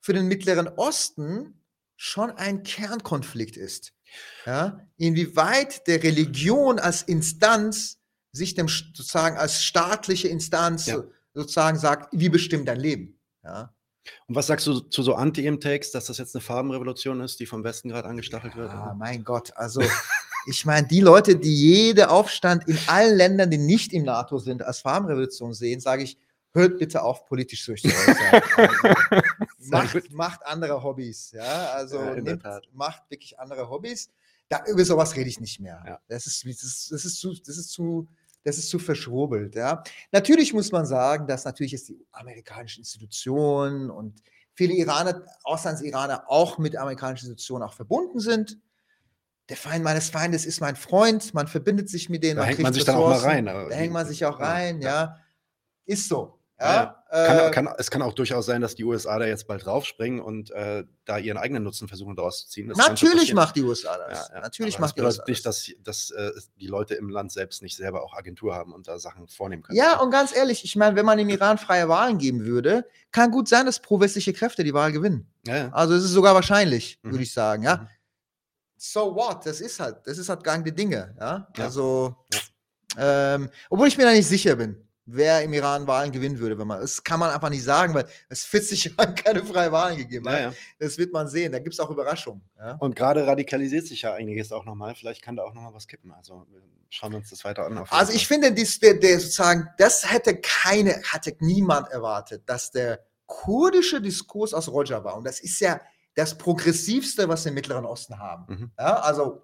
[0.00, 1.62] für den Mittleren Osten
[1.96, 3.94] schon ein Kernkonflikt ist.
[4.44, 4.86] Ja?
[4.98, 8.00] Inwieweit der Religion als Instanz
[8.32, 11.02] sich dem sozusagen als staatliche Instanz ja.
[11.32, 13.18] sozusagen sagt, wie bestimmt dein Leben.
[13.44, 13.74] Ja?
[14.26, 17.62] Und was sagst du zu so Anti-Im-Takes, dass das jetzt eine Farbenrevolution ist, die vom
[17.62, 18.70] Westen gerade angestachelt ja, wird?
[18.70, 19.80] Ah, mein Gott, also
[20.46, 24.62] ich meine, die Leute, die jede Aufstand in allen Ländern, die nicht im NATO sind,
[24.62, 26.18] als Farbenrevolution sehen, sage ich,
[26.52, 27.92] hört bitte auf, politisch zu äußern.
[29.62, 34.10] Also, macht, macht, andere Hobbys, ja, also ja, nimmt, macht wirklich andere Hobbys.
[34.48, 35.82] Da, über sowas rede ich nicht mehr.
[35.86, 36.00] Ja.
[36.08, 38.08] Das, ist, das, ist, das, ist zu, das ist zu,
[38.42, 39.54] das ist zu verschwurbelt.
[39.54, 39.82] Ja.
[40.10, 44.20] Natürlich muss man sagen, dass natürlich jetzt die amerikanischen Institutionen und
[44.52, 48.58] viele Iraner, Auslandsiraner auch mit amerikanischen Institutionen auch verbunden sind
[49.52, 52.38] der Feind meines Feindes ist mein Freund, man verbindet sich mit denen.
[52.38, 53.44] Da hängt man sich dann auch mal rein.
[53.44, 54.88] da hängt man sich auch rein, ja.
[54.88, 55.16] ja.
[55.84, 56.38] Ist so.
[56.58, 56.74] Ja,
[57.12, 57.26] ja.
[57.26, 60.20] Kann, äh, kann, es kann auch durchaus sein, dass die USA da jetzt bald draufspringen
[60.20, 62.68] und äh, da ihren eigenen Nutzen versuchen daraus zu ziehen.
[62.68, 64.30] Das natürlich macht die USA das.
[64.32, 67.60] Ja, natürlich macht das die USA nicht, dass, dass äh, die Leute im Land selbst
[67.60, 69.76] nicht selber auch Agentur haben und da Sachen vornehmen können.
[69.76, 73.30] Ja, und ganz ehrlich, ich meine, wenn man im Iran freie Wahlen geben würde, kann
[73.30, 75.30] gut sein, dass pro-westliche Kräfte die Wahl gewinnen.
[75.72, 77.10] Also es ist sogar wahrscheinlich, mhm.
[77.10, 77.64] würde ich sagen.
[77.64, 77.76] Ja.
[77.76, 77.88] Mhm
[78.82, 79.46] so what?
[79.46, 81.14] Das ist halt, das ist halt gang die Dinge.
[81.20, 81.48] Ja?
[81.56, 81.64] ja.
[81.64, 82.16] Also,
[82.98, 84.76] ähm, obwohl ich mir da nicht sicher bin,
[85.06, 88.06] wer im Iran Wahlen gewinnen würde, wenn man, das kann man einfach nicht sagen, weil
[88.28, 90.34] es 40 Jahre keine freie Wahlen gegeben hat.
[90.34, 90.52] Ja, ja.
[90.80, 91.52] Das wird man sehen.
[91.52, 92.42] Da gibt es auch Überraschungen.
[92.58, 92.72] Ja?
[92.80, 94.96] Und gerade radikalisiert sich ja einiges auch nochmal.
[94.96, 96.12] Vielleicht kann da auch nochmal was kippen.
[96.12, 96.44] Also
[96.90, 97.78] schauen wir uns das weiter an.
[97.88, 103.04] Also ich finde, dies, der, der sozusagen, das hätte keine, hatte niemand erwartet, dass der
[103.26, 105.80] kurdische Diskurs aus Rojava, und das ist ja
[106.14, 108.54] das Progressivste, was wir im Mittleren Osten haben.
[108.54, 108.70] Mhm.
[108.78, 109.42] Ja, also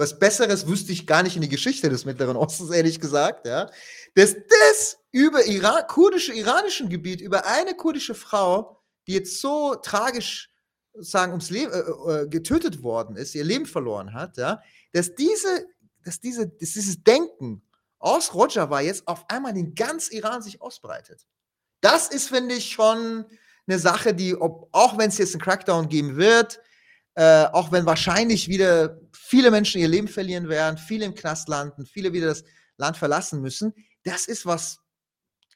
[0.00, 3.46] was Besseres wüsste ich gar nicht in die Geschichte des Mittleren Ostens, ehrlich gesagt.
[3.46, 3.70] Ja.
[4.14, 10.50] Dass das über Iran, kurdische, iranischen Gebiet, über eine kurdische Frau, die jetzt so tragisch
[10.94, 14.62] sagen, ums Leben äh, äh, getötet worden ist, ihr Leben verloren hat, ja,
[14.92, 15.66] dass diese,
[16.04, 17.62] dass diese, dass dieses Denken
[17.98, 21.26] aus Rojava jetzt auf einmal in ganz Iran sich ausbreitet.
[21.82, 23.26] Das ist, finde ich, schon
[23.70, 26.60] eine Sache, die, ob, auch wenn es jetzt einen Crackdown geben wird,
[27.14, 31.86] äh, auch wenn wahrscheinlich wieder viele Menschen ihr Leben verlieren werden, viele im Knast landen,
[31.86, 32.44] viele wieder das
[32.76, 34.78] Land verlassen müssen, das ist was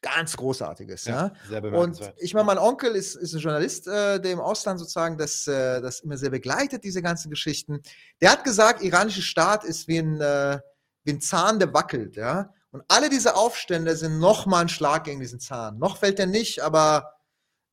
[0.01, 1.05] ganz Großartiges.
[1.05, 1.59] Ja, ja.
[1.59, 5.47] Und ich meine, mein Onkel ist, ist ein Journalist, äh, der im Ausland sozusagen das,
[5.47, 7.81] äh, das immer sehr begleitet, diese ganzen Geschichten.
[8.21, 10.59] Der hat gesagt, iranischer Staat ist wie ein, äh,
[11.03, 12.15] wie ein Zahn, der wackelt.
[12.17, 12.53] Ja?
[12.69, 15.79] Und alle diese Aufstände sind nochmal ein Schlag gegen diesen Zahn.
[15.79, 17.14] Noch fällt er nicht, aber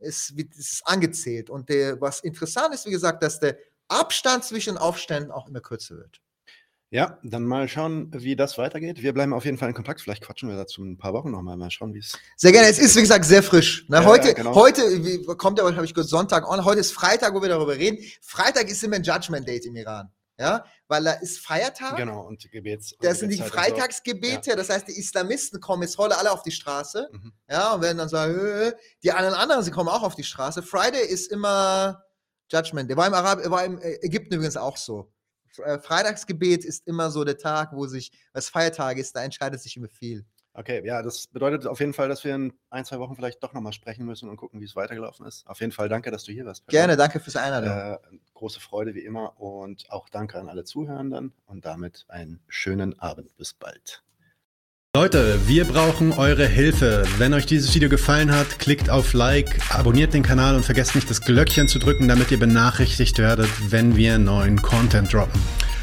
[0.03, 1.51] es ist angezählt.
[1.51, 3.57] Und der, was interessant ist, wie gesagt, dass der
[3.89, 6.21] Abstand zwischen Aufständen auch immer kürzer wird.
[6.91, 9.03] Ja, dann mal schauen, wie das weitergeht.
[9.03, 10.03] Wir bleiben auf jeden Fall in Kontakt.
[10.03, 11.57] Vielleicht quatschen wir dazu ein paar Wochen nochmal.
[11.57, 12.19] Mal schauen, wie es.
[12.37, 12.69] Sehr gerne.
[12.69, 13.89] Es ist, wie gesagt, sehr frisch.
[13.89, 13.97] Ne?
[13.97, 14.55] Ja, heute, ja, genau.
[14.55, 16.67] heute wie, kommt ja, habe ich gehört, Sonntag on.
[16.67, 17.99] Heute ist Freitag, wo wir darüber reden.
[18.21, 21.97] Freitag ist immer ein Judgment Date im Iran ja, weil da ist Feiertag.
[21.97, 22.95] Genau, und Gebets.
[23.01, 24.57] Das sind die Freitagsgebete, ja.
[24.57, 27.33] das heißt, die Islamisten kommen jetzt heute alle auf die Straße, mhm.
[27.49, 28.73] ja, und werden dann sagen, äh,
[29.03, 30.63] die anderen anderen, sie kommen auch auf die Straße.
[30.63, 32.03] Friday ist immer
[32.51, 32.91] Judgment.
[32.91, 35.13] Der war im Arab, war im äh, Ägypten übrigens auch so.
[35.59, 39.77] Äh, Freitagsgebet ist immer so der Tag, wo sich, was Feiertag ist, da entscheidet sich
[39.77, 40.25] immer viel.
[40.55, 43.55] Okay, ja, das bedeutet auf jeden Fall, dass wir in ein, zwei Wochen vielleicht doch
[43.55, 45.47] nochmal sprechen müssen und gucken, wie es weitergelaufen ist.
[45.47, 46.67] Auf jeden Fall danke, dass du hier warst.
[46.67, 47.71] Gerne, danke fürs Einladung.
[47.71, 47.99] Äh,
[48.35, 53.35] große Freude wie immer und auch danke an alle Zuhörenden und damit einen schönen Abend.
[53.39, 54.03] Bis bald.
[54.95, 57.05] Leute, wir brauchen eure Hilfe.
[57.17, 61.09] Wenn euch dieses Video gefallen hat, klickt auf Like, abonniert den Kanal und vergesst nicht
[61.09, 65.41] das Glöckchen zu drücken, damit ihr benachrichtigt werdet, wenn wir neuen Content droppen.